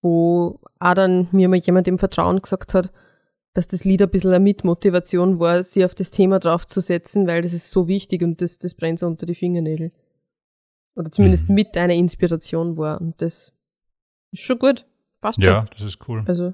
wo 0.01 0.59
auch 0.79 0.93
dann 0.93 1.27
mir 1.31 1.47
mal 1.49 1.57
jemand 1.57 1.87
im 1.87 1.99
Vertrauen 1.99 2.41
gesagt 2.41 2.73
hat, 2.73 2.91
dass 3.53 3.67
das 3.67 3.83
Lied 3.83 4.01
ein 4.01 4.09
bisschen 4.09 4.31
eine 4.31 4.39
Mitmotivation 4.39 5.39
war, 5.39 5.63
sie 5.63 5.83
auf 5.83 5.93
das 5.93 6.11
Thema 6.11 6.39
draufzusetzen, 6.39 7.27
weil 7.27 7.41
das 7.41 7.53
ist 7.53 7.69
so 7.69 7.87
wichtig 7.87 8.23
und 8.23 8.41
das, 8.41 8.57
das 8.57 8.73
brennt 8.73 8.99
so 8.99 9.07
unter 9.07 9.25
die 9.25 9.35
Fingernägel. 9.35 9.91
Oder 10.95 11.11
zumindest 11.11 11.49
mhm. 11.49 11.55
mit 11.55 11.77
einer 11.77 11.93
Inspiration 11.93 12.77
war. 12.77 12.99
Und 13.01 13.21
das 13.21 13.53
ist 14.31 14.41
schon 14.41 14.59
gut. 14.59 14.85
Passt 15.21 15.39
ja, 15.39 15.59
schon. 15.59 15.67
das 15.71 15.81
ist 15.81 16.07
cool. 16.07 16.23
Also. 16.27 16.53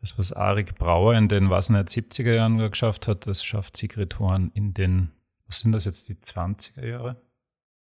Das, 0.00 0.16
was 0.18 0.32
Arik 0.32 0.76
Brauer 0.76 1.14
in 1.14 1.28
den, 1.28 1.50
was 1.50 1.70
nicht, 1.70 1.88
70er 1.88 2.32
Jahren 2.32 2.58
geschafft 2.58 3.08
hat, 3.08 3.26
das 3.26 3.44
schafft 3.44 3.76
Sigrid 3.76 4.18
Horn 4.18 4.50
in 4.54 4.72
den, 4.72 5.10
was 5.46 5.60
sind 5.60 5.72
das 5.72 5.84
jetzt, 5.84 6.08
die 6.08 6.14
20er 6.14 6.86
Jahre? 6.86 7.16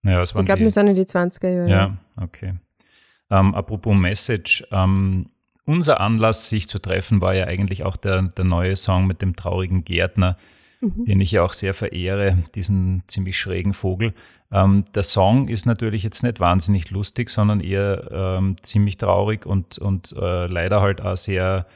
Naja, 0.02 0.22
es 0.22 0.34
waren 0.34 0.42
ich 0.42 0.46
glaube, 0.46 0.62
wir 0.62 0.70
sind 0.70 0.88
in 0.88 0.96
die 0.96 1.04
20er 1.04 1.48
Jahre. 1.48 1.70
Ja, 1.70 1.96
okay. 2.20 2.54
Ähm, 3.30 3.54
apropos 3.54 3.94
Message, 3.94 4.66
ähm, 4.72 5.30
unser 5.64 6.00
Anlass, 6.00 6.48
sich 6.48 6.68
zu 6.68 6.80
treffen, 6.80 7.22
war 7.22 7.34
ja 7.34 7.46
eigentlich 7.46 7.84
auch 7.84 7.96
der, 7.96 8.22
der 8.22 8.44
neue 8.44 8.74
Song 8.74 9.06
mit 9.06 9.22
dem 9.22 9.36
traurigen 9.36 9.84
Gärtner, 9.84 10.36
mhm. 10.80 11.04
den 11.04 11.20
ich 11.20 11.30
ja 11.30 11.42
auch 11.42 11.52
sehr 11.52 11.74
verehre, 11.74 12.38
diesen 12.56 13.04
ziemlich 13.06 13.38
schrägen 13.38 13.72
Vogel. 13.72 14.14
Ähm, 14.52 14.84
der 14.94 15.04
Song 15.04 15.48
ist 15.48 15.66
natürlich 15.66 16.02
jetzt 16.02 16.22
nicht 16.22 16.40
wahnsinnig 16.40 16.90
lustig, 16.90 17.30
sondern 17.30 17.60
eher 17.60 18.10
ähm, 18.10 18.56
ziemlich 18.62 18.96
traurig 18.96 19.46
und, 19.46 19.78
und 19.78 20.12
äh, 20.12 20.46
leider 20.46 20.80
halt 20.80 21.00
auch 21.00 21.16
sehr, 21.16 21.66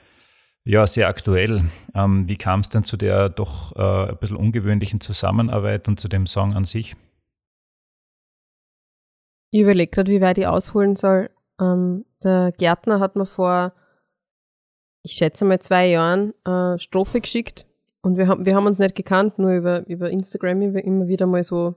ja, 0.64 0.86
sehr 0.86 1.08
aktuell. 1.08 1.64
Ähm, 1.94 2.28
wie 2.28 2.36
kam 2.36 2.60
es 2.60 2.70
denn 2.70 2.82
zu 2.82 2.96
der 2.96 3.28
doch 3.28 3.76
äh, 3.76 4.10
ein 4.10 4.18
bisschen 4.18 4.36
ungewöhnlichen 4.36 5.00
Zusammenarbeit 5.00 5.86
und 5.86 6.00
zu 6.00 6.08
dem 6.08 6.26
Song 6.26 6.54
an 6.54 6.64
sich? 6.64 6.96
Ich 9.52 9.60
überlege 9.60 9.90
gerade, 9.90 10.10
wie 10.10 10.20
weit 10.20 10.38
ich 10.38 10.48
ausholen 10.48 10.96
soll. 10.96 11.30
Ähm, 11.60 12.04
der 12.24 12.50
Gärtner 12.58 12.98
hat 12.98 13.14
mir 13.14 13.26
vor, 13.26 13.72
ich 15.04 15.12
schätze 15.12 15.44
mal 15.44 15.60
zwei 15.60 15.86
Jahren, 15.86 16.34
äh, 16.44 16.76
Strophe 16.78 17.20
geschickt 17.20 17.66
und 18.02 18.16
wir 18.16 18.26
haben, 18.26 18.46
wir 18.46 18.56
haben 18.56 18.66
uns 18.66 18.80
nicht 18.80 18.96
gekannt, 18.96 19.38
nur 19.38 19.52
über, 19.52 19.86
über 19.86 20.10
Instagram 20.10 20.62
immer 20.62 21.06
wieder 21.06 21.26
mal 21.28 21.44
so 21.44 21.76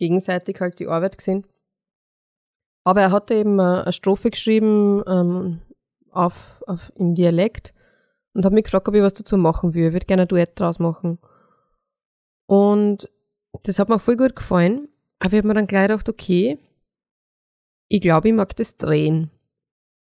gegenseitig 0.00 0.60
halt 0.60 0.80
die 0.80 0.88
Arbeit 0.88 1.16
gesehen. 1.16 1.46
Aber 2.82 3.02
er 3.02 3.12
hatte 3.12 3.34
eben 3.34 3.60
eine 3.60 3.92
Strophe 3.92 4.30
geschrieben 4.30 5.04
ähm, 5.06 5.60
auf, 6.10 6.64
auf, 6.66 6.90
im 6.96 7.14
Dialekt 7.14 7.72
und 8.34 8.44
hat 8.44 8.52
mich 8.52 8.64
gefragt, 8.64 8.88
ob 8.88 8.94
ich 8.94 9.02
was 9.02 9.14
dazu 9.14 9.36
machen 9.36 9.74
will. 9.74 9.88
Ich 9.88 9.92
würde 9.92 10.06
gerne 10.06 10.22
ein 10.22 10.28
Duett 10.28 10.58
draus 10.58 10.78
machen. 10.78 11.18
Und 12.46 13.08
das 13.64 13.78
hat 13.78 13.88
mir 13.88 13.98
voll 13.98 14.16
gut 14.16 14.34
gefallen. 14.34 14.88
Aber 15.18 15.34
ich 15.34 15.38
habe 15.38 15.48
mir 15.48 15.54
dann 15.54 15.66
gleich 15.66 15.88
gedacht, 15.88 16.08
okay, 16.08 16.58
ich 17.88 18.00
glaube, 18.00 18.28
ich 18.28 18.34
mag 18.34 18.56
das 18.56 18.76
drehen. 18.76 19.30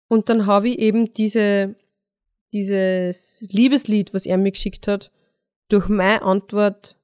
Und 0.09 0.29
dann 0.29 0.47
habe 0.47 0.69
ich 0.69 0.79
eben 0.79 1.11
diese, 1.13 1.77
dieses 2.53 3.45
Liebeslied, 3.49 4.13
was 4.13 4.27
er 4.27 4.39
mir 4.39 4.51
geschickt 4.51 4.89
hat, 4.89 5.13
durch 5.69 5.89
meine 5.89 6.23
Antwort 6.23 6.99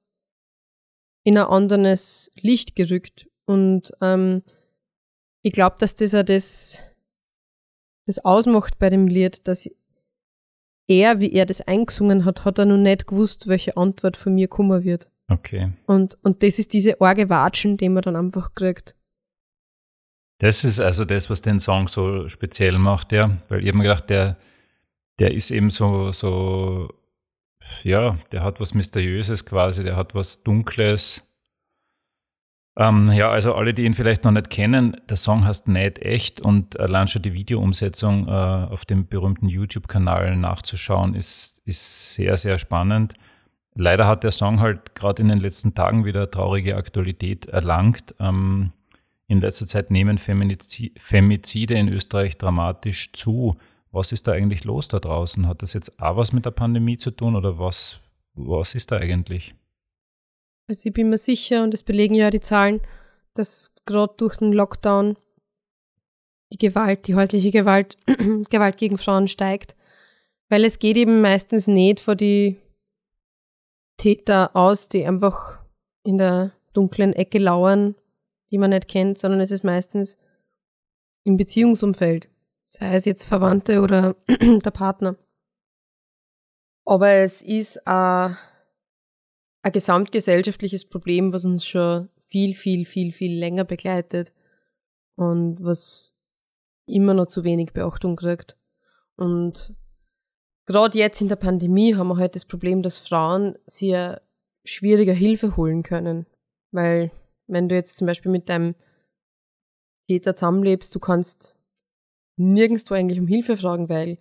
in 1.25 1.39
ein 1.39 1.47
anderes 1.47 2.31
Licht 2.41 2.77
gerückt. 2.77 3.29
Und 3.47 3.93
ähm, 4.01 4.43
ich 5.43 5.53
glaube, 5.53 5.77
dass 5.79 5.97
das 5.97 6.15
auch 6.15 6.25
das, 6.25 6.83
das 8.07 8.25
ausmacht 8.25 8.79
bei 8.79 8.89
dem 8.91 9.07
Lied, 9.07 9.47
dass 9.47 9.69
er, 10.89 11.21
wie 11.21 11.33
er 11.33 11.47
das 11.47 11.61
eingesungen 11.63 12.25
hat, 12.25 12.45
hat 12.45 12.59
er 12.59 12.67
noch 12.67 12.77
nicht 12.77 13.07
gewusst, 13.07 13.47
welche 13.47 13.77
Antwort 13.77 14.17
von 14.17 14.35
mir 14.35 14.49
kommen 14.49 14.85
wird. 14.85 15.09
Okay. 15.29 15.73
Und, 15.87 16.19
und 16.23 16.43
das 16.43 16.59
ist 16.59 16.73
diese 16.73 17.01
arge 17.01 17.31
Watschen, 17.31 17.77
die 17.77 17.89
man 17.89 18.03
dann 18.03 18.17
einfach 18.17 18.55
kriegt. 18.55 18.95
Das 20.39 20.65
ist 20.65 20.81
also 20.81 21.05
das, 21.05 21.31
was 21.31 21.41
den 21.41 21.61
Song 21.61 21.87
so 21.89 22.29
speziell 22.29 22.77
macht, 22.79 23.13
ja. 23.13 23.39
Weil 23.49 23.61
ich 23.61 23.69
habe 23.69 23.79
mir 23.79 23.85
gedacht, 23.85 24.11
der, 24.11 24.37
der 25.21 25.33
ist 25.33 25.53
eben 25.53 25.71
so, 25.71 26.11
so 26.11 26.89
ja, 27.83 28.17
der 28.33 28.43
hat 28.43 28.61
was 28.61 28.75
Mysteriöses 28.75 29.45
quasi, 29.45 29.83
der 29.83 29.97
hat 29.97 30.15
was 30.15 30.43
Dunkles. 30.43 31.23
Ähm, 32.77 33.13
ja, 33.13 33.31
also 33.31 33.55
alle, 33.55 33.75
die 33.75 33.85
ihn 33.85 33.93
vielleicht 33.93 34.25
noch 34.25 34.31
nicht 34.31 34.49
kennen, 34.49 34.97
der 35.09 35.17
Song 35.17 35.45
heißt 35.45 35.69
Nicht 35.69 35.99
echt 35.99 36.41
und 36.41 36.81
allein 36.81 37.07
schon 37.07 37.21
die 37.21 37.35
Videoumsetzung 37.35 38.29
äh, 38.29 38.31
auf 38.31 38.87
dem 38.87 39.07
berühmten 39.07 39.49
YouTube-Kanal 39.49 40.37
nachzuschauen, 40.37 41.15
ist, 41.15 41.61
ist 41.67 42.15
sehr, 42.15 42.37
sehr 42.39 42.59
spannend. 42.59 43.15
Leider 43.75 44.07
hat 44.07 44.25
der 44.25 44.31
Song 44.31 44.61
halt 44.61 44.95
gerade 44.95 45.23
in 45.23 45.29
den 45.29 45.41
letzten 45.41 45.75
Tagen 45.75 46.05
wieder 46.05 46.31
traurige 46.31 46.77
Aktualität 46.77 47.47
erlangt. 47.47 48.15
Ähm, 48.19 48.73
in 49.29 49.41
letzter 49.41 49.67
Zeit 49.67 49.91
nehmen 49.91 50.19
Femizide 50.19 51.75
in 51.75 51.89
Österreich 51.89 52.37
dramatisch 52.37 53.13
zu. 53.13 53.57
Was 53.93 54.11
ist 54.11 54.27
da 54.27 54.33
eigentlich 54.33 54.65
los 54.65 54.89
da 54.89 54.99
draußen? 54.99 55.47
Hat 55.47 55.63
das 55.63 55.75
jetzt 55.75 56.01
auch 56.01 56.17
was 56.17 56.33
mit 56.33 56.47
der 56.47 56.51
Pandemie 56.51 56.97
zu 56.97 57.11
tun 57.11 57.37
oder 57.37 57.59
was, 57.59 58.01
was 58.35 58.75
ist 58.75 58.91
da 58.91 58.97
eigentlich? 58.97 59.55
Also 60.67 60.89
ich 60.89 60.95
bin 60.95 61.11
mir 61.11 61.19
sicher, 61.19 61.63
und 61.63 61.75
das 61.75 61.83
belegen 61.83 62.15
ja 62.15 62.31
die 62.31 62.41
Zahlen, 62.41 62.81
dass 63.35 63.73
gerade 63.85 64.15
durch 64.17 64.37
den 64.37 64.53
Lockdown 64.53 65.17
die 66.53 66.59
Gewalt, 66.59 67.07
die 67.07 67.15
häusliche 67.15 67.51
Gewalt, 67.51 67.97
Gewalt 68.51 68.77
gegen 68.77 68.99
Frauen 68.99 69.29
steigt. 69.29 69.77
Weil 70.49 70.65
es 70.65 70.79
geht 70.79 70.97
eben 70.97 71.21
meistens 71.21 71.67
nicht 71.67 72.01
vor 72.01 72.15
die 72.15 72.59
Täter 73.97 74.55
aus, 74.55 74.89
die 74.89 75.05
einfach 75.05 75.61
in 76.03 76.19
der 76.19 76.53
dunklen 76.73 77.13
Ecke 77.13 77.39
lauern, 77.39 77.95
die 78.51 78.59
man 78.59 78.71
nicht 78.71 78.89
kennt, 78.89 79.19
sondern 79.19 79.41
es 79.41 79.51
ist 79.51 79.65
meistens 79.65 80.19
im 81.25 81.37
Beziehungsumfeld, 81.37 82.29
sei 82.73 82.95
es 82.95 83.05
jetzt 83.05 83.25
Verwandte 83.25 83.83
oder 83.83 84.17
der 84.29 84.71
Partner. 84.71 85.17
Aber 86.87 87.09
es 87.09 87.43
ist 87.43 87.87
ein, 87.87 88.37
gesamtgesellschaftliches 89.63 90.89
Problem, 90.89 91.33
was 91.33 91.45
uns 91.45 91.67
schon 91.67 92.09
viel, 92.27 92.55
viel, 92.55 92.87
viel, 92.87 93.13
viel 93.13 93.39
länger 93.39 93.65
begleitet 93.65 94.33
und 95.17 95.63
was 95.63 96.17
immer 96.87 97.15
noch 97.15 97.27
zu 97.27 97.45
wenig 97.45 97.73
Beachtung 97.75 98.17
kriegt. 98.17 98.57
Und 99.17 99.75
gerade 100.65 100.99
jetzt 100.99 101.21
in 101.21 101.29
der 101.29 101.37
Pandemie 101.37 101.95
haben 101.95 102.09
wir 102.09 102.17
halt 102.17 102.35
das 102.35 102.47
Problem, 102.47 102.83
dass 102.83 102.99
Frauen 102.99 103.57
sehr 103.67 104.23
schwieriger 104.65 105.13
Hilfe 105.13 105.57
holen 105.57 105.83
können. 105.83 106.27
Weil, 106.71 107.13
wenn 107.47 107.69
du 107.69 107.75
jetzt 107.75 107.99
zum 107.99 108.07
Beispiel 108.07 108.33
mit 108.33 108.49
deinem 108.49 108.75
Täter 110.09 110.35
zusammenlebst, 110.35 110.93
du 110.95 110.99
kannst 110.99 111.55
nirgendwo 112.37 112.95
eigentlich 112.95 113.21
um 113.21 113.27
Hilfe 113.27 113.57
fragen, 113.57 113.89
weil 113.89 114.19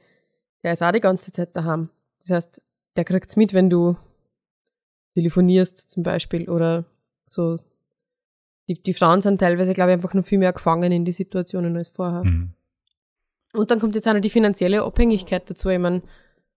der 0.63 0.74
ist 0.74 0.84
auch 0.84 0.91
die 0.91 1.00
ganze 1.00 1.32
Zeit 1.32 1.56
daheim. 1.56 1.89
Das 2.19 2.32
heißt, 2.32 2.62
der 2.95 3.06
kriegt 3.06 3.30
es 3.30 3.36
mit, 3.36 3.54
wenn 3.54 3.69
du 3.69 3.95
telefonierst 5.15 5.89
zum 5.89 6.04
Beispiel 6.04 6.50
oder 6.50 6.86
so. 7.28 7.58
Die, 8.67 8.82
die 8.82 8.93
Frauen 8.93 9.21
sind 9.21 9.39
teilweise, 9.39 9.74
glaube 9.74 9.91
ich, 9.91 9.95
einfach 9.95 10.13
noch 10.13 10.26
viel 10.26 10.38
mehr 10.38 10.54
gefangen 10.54 10.91
in 10.91 11.06
die 11.06 11.12
Situationen 11.12 11.76
als 11.76 11.89
vorher. 11.89 12.24
Mhm. 12.24 12.54
Und 13.54 13.71
dann 13.71 13.80
kommt 13.80 13.95
jetzt 13.95 14.08
auch 14.08 14.13
noch 14.13 14.21
die 14.21 14.30
finanzielle 14.30 14.84
Abhängigkeit 14.84 15.50
dazu. 15.50 15.69
Ich 15.69 15.80
meine, 15.80 16.02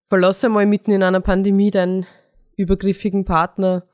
verlasse 0.07 0.49
mal 0.49 0.67
mitten 0.67 0.93
in 0.93 1.03
einer 1.03 1.21
Pandemie 1.21 1.71
deinen 1.71 2.07
übergriffigen 2.57 3.25
Partner 3.25 3.85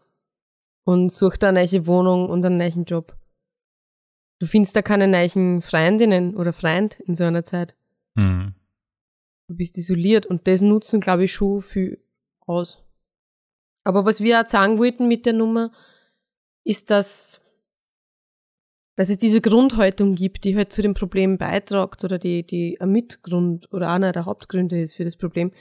und 0.85 1.11
such 1.11 1.37
da 1.37 1.49
eine 1.49 1.65
neue 1.65 1.87
Wohnung 1.87 2.29
und 2.29 2.45
einen 2.45 2.59
neuen 2.59 2.85
Job. 2.85 3.17
Du 4.41 4.47
findest 4.47 4.75
da 4.75 4.83
keine 4.83 5.07
neuen 5.07 5.61
Freundinnen 5.61 6.35
oder 6.35 6.53
Freund 6.53 6.99
in 7.01 7.15
so 7.15 7.25
einer 7.25 7.45
Zeit. 7.45 7.77
Mhm. 8.15 8.55
Du 9.47 9.55
bist 9.55 9.77
isoliert 9.77 10.27
und 10.27 10.49
das 10.49 10.63
nutzen, 10.63 11.01
glaube 11.01 11.25
ich, 11.25 11.33
schon 11.33 11.61
viel 11.61 12.03
aus. 12.47 12.83
Aber 13.85 14.07
was 14.07 14.23
wir 14.23 14.41
auch 14.41 14.49
sagen 14.49 14.79
wollten 14.79 15.09
mit 15.09 15.27
der 15.27 15.35
Nummer, 15.35 15.71
ist, 16.65 16.91
dass, 16.91 17.43
dass 18.97 19.11
es 19.11 19.19
diese 19.19 19.43
Grundhaltung 19.43 20.15
gibt, 20.15 20.45
die 20.45 20.57
halt 20.57 20.73
zu 20.73 20.81
dem 20.81 20.95
Problem 20.95 21.37
beitragt 21.37 22.03
oder 22.05 22.19
die, 22.19 22.47
die 22.47 22.81
ein 22.81 22.93
Mitgrund 22.93 23.71
oder 23.73 23.91
einer 23.91 24.13
der 24.13 24.25
Hauptgründe 24.25 24.81
ist 24.81 24.95
für 24.95 25.05
das 25.05 25.17
Problem, 25.17 25.53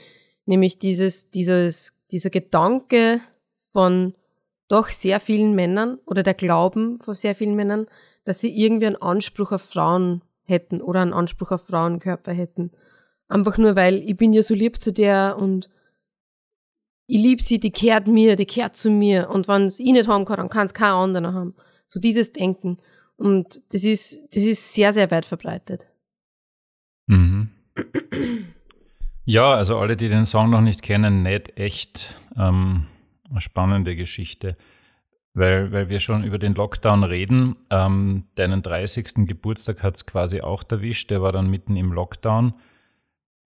nämlich 0.46 0.78
dieses, 0.78 1.30
dieses, 1.30 1.92
dieser 2.10 2.30
Gedanke 2.30 3.20
von 3.72 4.14
doch 4.68 4.88
sehr 4.88 5.20
vielen 5.20 5.54
Männern 5.54 5.98
oder 6.06 6.22
der 6.22 6.34
Glauben 6.34 6.98
von 6.98 7.14
sehr 7.14 7.34
vielen 7.34 7.56
Männern, 7.56 7.86
dass 8.24 8.40
sie 8.40 8.56
irgendwie 8.56 8.86
einen 8.86 8.96
Anspruch 8.96 9.52
auf 9.52 9.62
Frauen 9.62 10.22
hätten 10.44 10.80
oder 10.80 11.00
einen 11.00 11.12
Anspruch 11.12 11.50
auf 11.52 11.66
Frauenkörper 11.66 12.32
hätten. 12.32 12.70
Einfach 13.28 13.58
nur, 13.58 13.76
weil 13.76 13.96
ich 13.96 14.16
bin 14.16 14.32
ja 14.32 14.42
so 14.42 14.54
lieb 14.54 14.80
zu 14.80 14.92
der 14.92 15.36
und 15.38 15.70
ich 17.06 17.20
liebe 17.20 17.42
sie, 17.42 17.58
die 17.58 17.70
kehrt 17.70 18.06
mir, 18.06 18.36
die 18.36 18.46
kehrt 18.46 18.76
zu 18.76 18.90
mir 18.90 19.30
und 19.30 19.48
wenn 19.48 19.62
es 19.62 19.80
ich 19.80 19.92
nicht 19.92 20.08
haben 20.08 20.24
kann, 20.24 20.36
dann 20.36 20.48
kann 20.48 20.66
es 20.66 20.74
kein 20.74 20.92
anderer 20.92 21.32
haben. 21.32 21.54
So 21.86 21.98
dieses 21.98 22.32
Denken. 22.32 22.78
Und 23.16 23.60
das 23.72 23.84
ist, 23.84 24.18
das 24.34 24.44
ist 24.44 24.74
sehr, 24.74 24.92
sehr 24.92 25.10
weit 25.10 25.26
verbreitet. 25.26 25.86
Mhm. 27.06 27.50
Ja, 29.24 29.54
also 29.54 29.78
alle, 29.78 29.96
die 29.96 30.08
den 30.08 30.26
Song 30.26 30.50
noch 30.50 30.60
nicht 30.60 30.82
kennen, 30.82 31.22
nicht 31.22 31.58
echt 31.58 32.16
ähm, 32.36 32.86
eine 33.28 33.40
spannende 33.40 33.94
Geschichte, 33.94 34.56
weil, 35.34 35.72
weil 35.72 35.88
wir 35.88 36.00
schon 36.00 36.24
über 36.24 36.38
den 36.38 36.54
Lockdown 36.54 37.04
reden. 37.04 37.56
Ähm, 37.70 38.24
deinen 38.34 38.62
30. 38.62 39.26
Geburtstag 39.26 39.82
hat 39.82 39.96
es 39.96 40.06
quasi 40.06 40.40
auch 40.40 40.64
erwischt, 40.70 41.10
der 41.10 41.22
war 41.22 41.32
dann 41.32 41.48
mitten 41.48 41.76
im 41.76 41.92
Lockdown. 41.92 42.54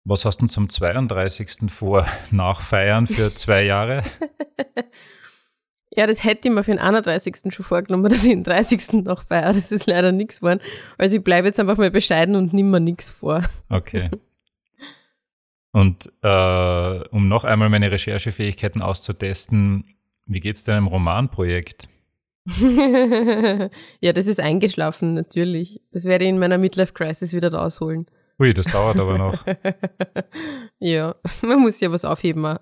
Was 0.05 0.25
hast 0.25 0.43
du 0.43 0.47
zum 0.47 0.69
32. 0.69 1.71
vor? 1.71 2.07
Nachfeiern 2.31 3.07
für 3.07 3.35
zwei 3.35 3.65
Jahre? 3.65 4.03
ja, 5.97 6.07
das 6.07 6.25
hätte 6.25 6.49
ich 6.49 6.55
mir 6.55 6.63
für 6.63 6.73
den 6.73 6.79
31. 6.81 7.53
schon 7.53 7.65
vorgenommen, 7.65 8.05
dass 8.11 8.25
ich 8.25 8.31
den 8.31 8.45
30. 8.45 9.05
noch 9.05 9.25
feiere. 9.25 9.53
Das 9.53 9.73
ist 9.73 9.87
leider 9.87 10.13
nichts 10.13 10.41
geworden. 10.41 10.61
Also 10.99 11.17
ich 11.17 11.25
bleibe 11.25 11.49
jetzt 11.49 11.61
einfach 11.61 11.79
mal 11.79 11.91
bescheiden 11.91 12.37
und 12.37 12.53
nimm 12.53 12.71
mir 12.71 12.81
nichts 12.81 13.11
vor. 13.11 13.43
Okay. 13.71 14.11
Und 15.73 16.13
äh, 16.23 17.09
um 17.09 17.29
noch 17.29 17.45
einmal 17.45 17.69
meine 17.69 17.91
Recherchefähigkeiten 17.91 18.81
auszutesten, 18.81 19.85
wie 20.27 20.41
geht 20.41 20.57
es 20.57 20.65
deinem 20.65 20.87
Romanprojekt? 20.87 21.89
ja, 24.01 24.13
das 24.13 24.27
ist 24.27 24.41
eingeschlafen, 24.41 25.15
natürlich. 25.15 25.81
Das 25.93 26.05
werde 26.05 26.25
ich 26.25 26.31
in 26.31 26.39
meiner 26.39 26.59
Midlife-Crisis 26.59 27.33
wieder 27.33 27.53
rausholen. 27.53 28.07
Ui, 28.39 28.53
das 28.53 28.67
dauert 28.67 28.99
aber 28.99 29.17
noch. 29.17 29.45
ja, 30.79 31.15
man 31.43 31.61
muss 31.61 31.81
ja 31.81 31.91
was 31.91 32.05
aufheben. 32.05 32.59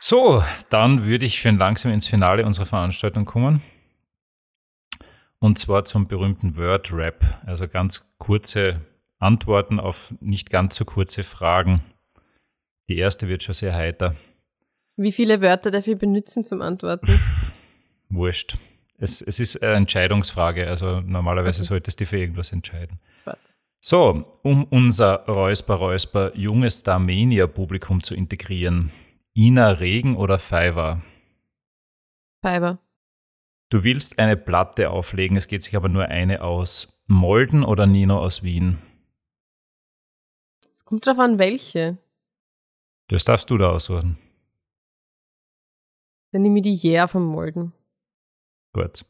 so, 0.00 0.42
dann 0.70 1.04
würde 1.04 1.26
ich 1.26 1.36
schön 1.36 1.58
langsam 1.58 1.92
ins 1.92 2.08
Finale 2.08 2.44
unserer 2.46 2.66
Veranstaltung 2.66 3.26
kommen. 3.26 3.62
Und 5.38 5.58
zwar 5.58 5.84
zum 5.84 6.08
berühmten 6.08 6.56
Word 6.56 6.92
Rap, 6.92 7.40
also 7.46 7.68
ganz 7.68 8.12
kurze 8.18 8.80
Antworten 9.18 9.80
auf 9.80 10.14
nicht 10.20 10.50
ganz 10.50 10.76
so 10.76 10.84
kurze 10.84 11.24
Fragen. 11.24 11.82
Die 12.88 12.98
erste 12.98 13.28
wird 13.28 13.42
schon 13.42 13.54
sehr 13.54 13.74
heiter. 13.74 14.14
Wie 14.96 15.12
viele 15.12 15.40
Wörter 15.40 15.70
darf 15.70 15.86
ich 15.86 15.98
benutzen 15.98 16.44
zum 16.44 16.62
Antworten? 16.62 17.06
Wurscht. 18.08 18.56
Es, 18.96 19.22
es 19.22 19.38
ist 19.38 19.62
eine 19.62 19.74
Entscheidungsfrage, 19.74 20.66
also 20.66 21.00
normalerweise 21.00 21.60
okay. 21.60 21.68
solltest 21.68 22.00
du 22.00 22.06
für 22.06 22.18
irgendwas 22.18 22.52
entscheiden. 22.52 22.98
Passt. 23.24 23.54
So, 23.80 24.24
um 24.42 24.64
unser 24.64 25.24
Räusper-Räusper 25.26 26.32
junges 26.34 26.80
Starmania-Publikum 26.80 28.02
zu 28.02 28.16
integrieren. 28.16 28.90
Ina 29.36 29.70
Regen 29.70 30.16
oder 30.16 30.38
Fiverr? 30.40 31.00
Fiverr. 32.42 32.80
Du 33.70 33.84
willst 33.84 34.18
eine 34.18 34.36
Platte 34.36 34.90
auflegen, 34.90 35.36
es 35.36 35.46
geht 35.46 35.62
sich 35.62 35.76
aber 35.76 35.88
nur 35.88 36.06
eine 36.06 36.42
aus. 36.42 37.04
Molden 37.06 37.62
oder 37.62 37.86
Nino 37.86 38.18
aus 38.18 38.42
Wien? 38.42 38.78
Kommt 40.88 41.04
drauf 41.04 41.18
an, 41.18 41.38
welche. 41.38 41.98
Das 43.08 43.26
darfst 43.26 43.50
du 43.50 43.58
da 43.58 43.72
aussuchen. 43.72 44.16
Dann 46.32 46.40
nehme 46.40 46.60
ich 46.60 46.62
die 46.62 46.88
Yeah 46.88 47.06
von 47.08 47.24
Molden. 47.26 47.74
Gut. 48.72 49.04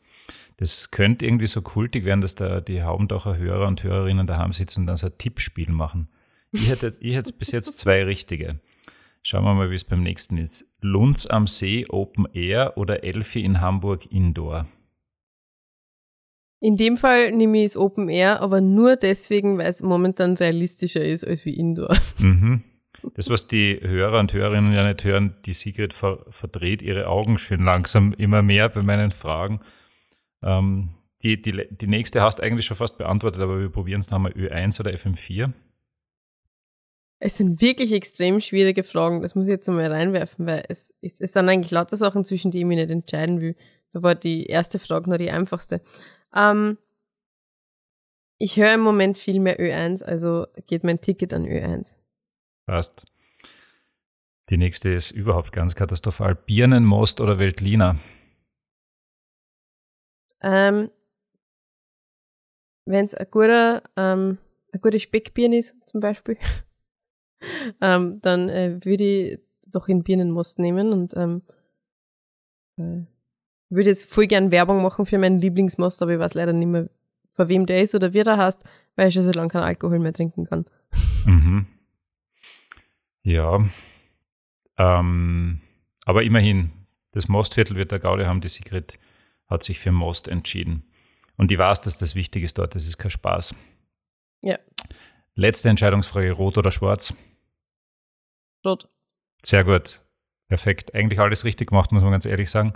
Das 0.56 0.90
könnte 0.90 1.24
irgendwie 1.24 1.46
so 1.46 1.62
kultig 1.62 2.04
werden, 2.04 2.20
dass 2.20 2.34
da 2.34 2.60
die 2.60 2.82
Haubendacher 2.82 3.36
Hörer 3.36 3.68
und 3.68 3.84
Hörerinnen 3.84 4.26
daheim 4.26 4.50
sitzen 4.50 4.80
und 4.80 4.86
dann 4.88 4.96
so 4.96 5.06
ein 5.06 5.18
Tippspiel 5.18 5.70
machen. 5.70 6.08
Ich 6.50 6.68
hätte, 6.68 6.96
ich 6.98 7.14
hätte 7.14 7.32
bis 7.34 7.52
jetzt 7.52 7.78
zwei 7.78 8.02
richtige. 8.02 8.58
Schauen 9.22 9.44
wir 9.44 9.54
mal, 9.54 9.70
wie 9.70 9.76
es 9.76 9.84
beim 9.84 10.02
nächsten 10.02 10.36
ist. 10.36 10.68
Lunz 10.80 11.26
am 11.26 11.46
See 11.46 11.86
Open 11.88 12.26
Air 12.32 12.76
oder 12.76 13.04
Elfi 13.04 13.44
in 13.44 13.60
Hamburg 13.60 14.10
Indoor? 14.10 14.66
In 16.60 16.76
dem 16.76 16.96
Fall 16.96 17.30
nehme 17.32 17.58
ich 17.58 17.66
es 17.66 17.76
Open 17.76 18.08
Air, 18.08 18.40
aber 18.40 18.60
nur 18.60 18.96
deswegen, 18.96 19.58
weil 19.58 19.68
es 19.68 19.80
momentan 19.80 20.34
realistischer 20.34 21.04
ist 21.04 21.24
als 21.26 21.44
wie 21.44 21.56
Indoor. 21.56 21.96
Mhm. 22.18 22.64
Das, 23.14 23.30
was 23.30 23.46
die 23.46 23.78
Hörer 23.80 24.18
und 24.18 24.32
Hörerinnen 24.32 24.72
ja 24.72 24.84
nicht 24.84 25.04
hören, 25.04 25.36
die 25.46 25.52
Sigrid 25.52 25.92
ver 25.92 26.24
verdreht 26.30 26.82
ihre 26.82 27.06
Augen 27.06 27.38
schön 27.38 27.64
langsam 27.64 28.12
immer 28.12 28.42
mehr 28.42 28.68
bei 28.68 28.82
meinen 28.82 29.12
Fragen. 29.12 29.60
Ähm, 30.42 30.90
die, 31.22 31.40
die, 31.40 31.68
die 31.70 31.86
nächste 31.86 32.22
hast 32.22 32.38
du 32.38 32.42
eigentlich 32.42 32.66
schon 32.66 32.76
fast 32.76 32.98
beantwortet, 32.98 33.40
aber 33.40 33.60
wir 33.60 33.68
probieren 33.68 34.00
es 34.00 34.10
nochmal 34.10 34.32
Ö1 34.32 34.80
oder 34.80 34.90
FM4. 34.90 35.52
Es 37.20 37.36
sind 37.36 37.60
wirklich 37.60 37.92
extrem 37.92 38.40
schwierige 38.40 38.84
Fragen. 38.84 39.22
Das 39.22 39.34
muss 39.34 39.48
ich 39.48 39.52
jetzt 39.52 39.68
einmal 39.68 39.92
reinwerfen, 39.92 40.46
weil 40.46 40.64
es, 40.68 40.92
es, 41.00 41.20
es 41.20 41.32
sind 41.32 41.48
eigentlich 41.48 41.72
lauter 41.72 41.96
Sachen, 41.96 42.24
zwischen 42.24 42.50
die 42.50 42.60
ich 42.60 42.64
mich 42.64 42.78
nicht 42.78 42.90
entscheiden 42.90 43.40
will. 43.40 43.56
Da 43.92 44.02
war 44.02 44.14
die 44.14 44.46
erste 44.46 44.78
Frage 44.78 45.10
noch 45.10 45.16
die 45.16 45.30
einfachste. 45.30 45.80
Ähm, 46.38 46.78
ich 48.38 48.56
höre 48.56 48.74
im 48.74 48.80
Moment 48.80 49.18
viel 49.18 49.40
mehr 49.40 49.58
Ö1, 49.58 50.04
also 50.04 50.46
geht 50.66 50.84
mein 50.84 51.00
Ticket 51.00 51.34
an 51.34 51.44
Ö1. 51.44 51.96
Passt. 52.66 53.04
Die 54.50 54.56
nächste 54.56 54.90
ist 54.90 55.10
überhaupt 55.10 55.52
ganz 55.52 55.74
katastrophal. 55.74 56.34
Birnenmost 56.34 57.20
oder 57.20 57.38
Weltliner? 57.38 57.96
Ähm, 60.40 60.90
Wenn 62.86 63.04
es 63.04 63.14
ein 63.14 63.26
guter, 63.30 63.82
ähm, 63.96 64.38
ein 64.72 64.80
guter 64.80 64.98
Speckbirn 64.98 65.52
ist, 65.52 65.74
zum 65.86 66.00
Beispiel, 66.00 66.38
ähm, 67.82 68.20
dann 68.22 68.48
äh, 68.48 68.78
würde 68.82 69.04
ich 69.04 69.40
doch 69.66 69.88
in 69.88 70.04
Birnenmost 70.04 70.58
nehmen 70.58 70.92
und 70.92 71.14
ähm, 71.14 71.42
äh, 72.78 73.04
würde 73.70 73.90
jetzt 73.90 74.12
voll 74.12 74.26
gern 74.26 74.50
Werbung 74.50 74.82
machen 74.82 75.06
für 75.06 75.18
meinen 75.18 75.40
Lieblingsmost, 75.40 76.02
aber 76.02 76.12
ich 76.12 76.18
weiß 76.18 76.34
leider 76.34 76.52
nicht 76.52 76.68
mehr, 76.68 76.88
von 77.34 77.48
wem 77.48 77.66
der 77.66 77.82
ist 77.82 77.94
oder 77.94 78.12
wie 78.14 78.22
der 78.22 78.36
heißt, 78.36 78.62
weil 78.96 79.08
ich 79.08 79.14
schon 79.14 79.22
so 79.22 79.32
lange 79.32 79.48
keinen 79.48 79.62
Alkohol 79.62 79.98
mehr 79.98 80.12
trinken 80.12 80.44
kann. 80.44 80.64
Mhm. 81.26 81.66
Ja. 83.22 83.64
Ähm, 84.78 85.60
aber 86.04 86.22
immerhin, 86.22 86.72
das 87.12 87.28
Mostviertel 87.28 87.76
wird 87.76 87.92
der 87.92 87.98
Gaudi 87.98 88.24
haben. 88.24 88.40
Die 88.40 88.48
Sigrid 88.48 88.98
hat 89.46 89.62
sich 89.62 89.78
für 89.78 89.92
Most 89.92 90.28
entschieden. 90.28 90.84
Und 91.36 91.52
ich 91.52 91.58
weiß, 91.58 91.82
dass 91.82 91.98
das 91.98 92.14
wichtig 92.14 92.42
ist 92.42 92.58
dort. 92.58 92.74
Das 92.74 92.86
ist 92.86 92.98
kein 92.98 93.10
Spaß. 93.10 93.54
Ja. 94.42 94.58
Letzte 95.34 95.68
Entscheidungsfrage: 95.68 96.32
Rot 96.32 96.58
oder 96.58 96.72
Schwarz? 96.72 97.14
Rot. 98.64 98.88
Sehr 99.42 99.64
gut. 99.64 100.02
Perfekt. 100.48 100.94
Eigentlich 100.94 101.20
alles 101.20 101.44
richtig 101.44 101.68
gemacht, 101.68 101.92
muss 101.92 102.02
man 102.02 102.12
ganz 102.12 102.26
ehrlich 102.26 102.50
sagen. 102.50 102.72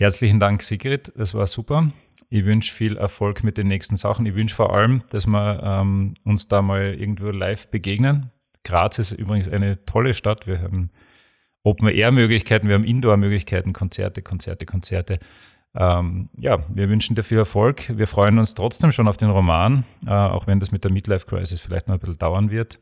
Herzlichen 0.00 0.38
Dank, 0.38 0.62
Sigrid. 0.62 1.12
Das 1.16 1.34
war 1.34 1.48
super. 1.48 1.90
Ich 2.30 2.44
wünsche 2.44 2.72
viel 2.72 2.96
Erfolg 2.96 3.42
mit 3.42 3.58
den 3.58 3.66
nächsten 3.66 3.96
Sachen. 3.96 4.26
Ich 4.26 4.36
wünsche 4.36 4.54
vor 4.54 4.72
allem, 4.72 5.02
dass 5.10 5.26
wir 5.26 5.60
ähm, 5.62 6.14
uns 6.24 6.46
da 6.46 6.62
mal 6.62 6.94
irgendwo 6.94 7.30
live 7.30 7.68
begegnen. 7.68 8.30
Graz 8.62 9.00
ist 9.00 9.12
übrigens 9.12 9.48
eine 9.48 9.84
tolle 9.86 10.14
Stadt. 10.14 10.46
Wir 10.46 10.62
haben 10.62 10.90
Open-Air-Möglichkeiten, 11.64 12.68
wir 12.68 12.76
haben 12.76 12.84
Indoor-Möglichkeiten, 12.84 13.72
Konzerte, 13.72 14.22
Konzerte, 14.22 14.66
Konzerte. 14.66 15.18
Ähm, 15.74 16.28
ja, 16.36 16.58
wir 16.68 16.88
wünschen 16.88 17.16
dir 17.16 17.24
viel 17.24 17.38
Erfolg. 17.38 17.96
Wir 17.96 18.06
freuen 18.06 18.38
uns 18.38 18.54
trotzdem 18.54 18.92
schon 18.92 19.08
auf 19.08 19.16
den 19.16 19.30
Roman, 19.30 19.84
äh, 20.06 20.10
auch 20.10 20.46
wenn 20.46 20.60
das 20.60 20.70
mit 20.70 20.84
der 20.84 20.92
Midlife 20.92 21.26
Crisis 21.26 21.60
vielleicht 21.60 21.88
noch 21.88 21.94
ein 21.94 22.00
bisschen 22.00 22.18
dauern 22.18 22.52
wird. 22.52 22.78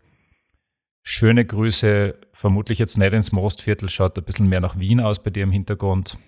Schöne 1.03 1.47
Grüße, 1.47 2.15
vermutlich 2.33 2.79
jetzt 2.79 2.99
nicht 2.99 3.15
ins 3.15 3.33
Mostviertel, 3.33 3.89
schaut 3.89 4.19
ein 4.19 4.25
bisschen 4.25 4.49
mehr 4.49 4.61
nach 4.61 4.79
Wien 4.79 5.01
aus 5.01 5.23
bei 5.23 5.31
dir 5.31 5.45
im 5.45 5.53
Hintergrund. 5.53 6.19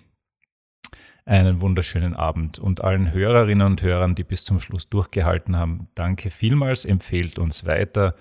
Einen 1.25 1.61
wunderschönen 1.61 2.15
Abend 2.15 2.59
und 2.59 2.83
allen 2.83 3.13
Hörerinnen 3.13 3.65
und 3.65 3.81
Hörern, 3.83 4.15
die 4.15 4.23
bis 4.23 4.45
zum 4.45 4.59
Schluss 4.59 4.89
durchgehalten 4.89 5.55
haben, 5.55 5.87
danke 5.95 6.29
vielmals, 6.29 6.85
empfehlt 6.85 7.37
uns 7.37 7.65
weiter, 7.65 8.15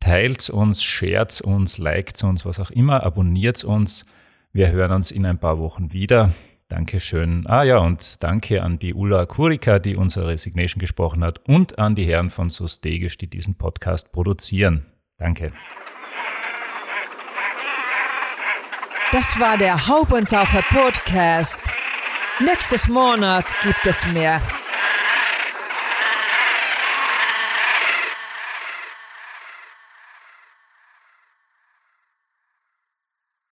teilt 0.00 0.48
uns, 0.50 0.82
shared 0.82 1.40
uns, 1.42 1.78
liked 1.78 2.22
uns, 2.24 2.46
was 2.46 2.60
auch 2.60 2.70
immer, 2.70 3.02
abonniert 3.02 3.64
uns. 3.64 4.06
Wir 4.52 4.70
hören 4.70 4.92
uns 4.92 5.10
in 5.10 5.26
ein 5.26 5.38
paar 5.38 5.58
Wochen 5.58 5.92
wieder. 5.92 6.32
Dankeschön. 6.68 7.46
Ah 7.46 7.62
ja, 7.62 7.78
und 7.78 8.22
danke 8.24 8.62
an 8.62 8.78
die 8.78 8.94
Ulla 8.94 9.24
Kurika, 9.26 9.78
die 9.78 9.94
unsere 9.94 10.28
Resignation 10.28 10.80
gesprochen 10.80 11.22
hat, 11.22 11.46
und 11.48 11.78
an 11.78 11.94
die 11.94 12.04
Herren 12.04 12.30
von 12.30 12.48
Sustegisch, 12.48 13.18
die 13.18 13.28
diesen 13.28 13.56
Podcast 13.56 14.10
produzieren. 14.10 14.86
Danke. 15.16 15.52
Das 19.12 19.38
war 19.38 19.56
der 19.56 19.86
Haubentaucher 19.86 20.62
Podcast. 20.62 21.60
Nächstes 22.38 22.86
Monat 22.86 23.46
gibt 23.62 23.86
es 23.86 24.04
mehr. 24.08 24.42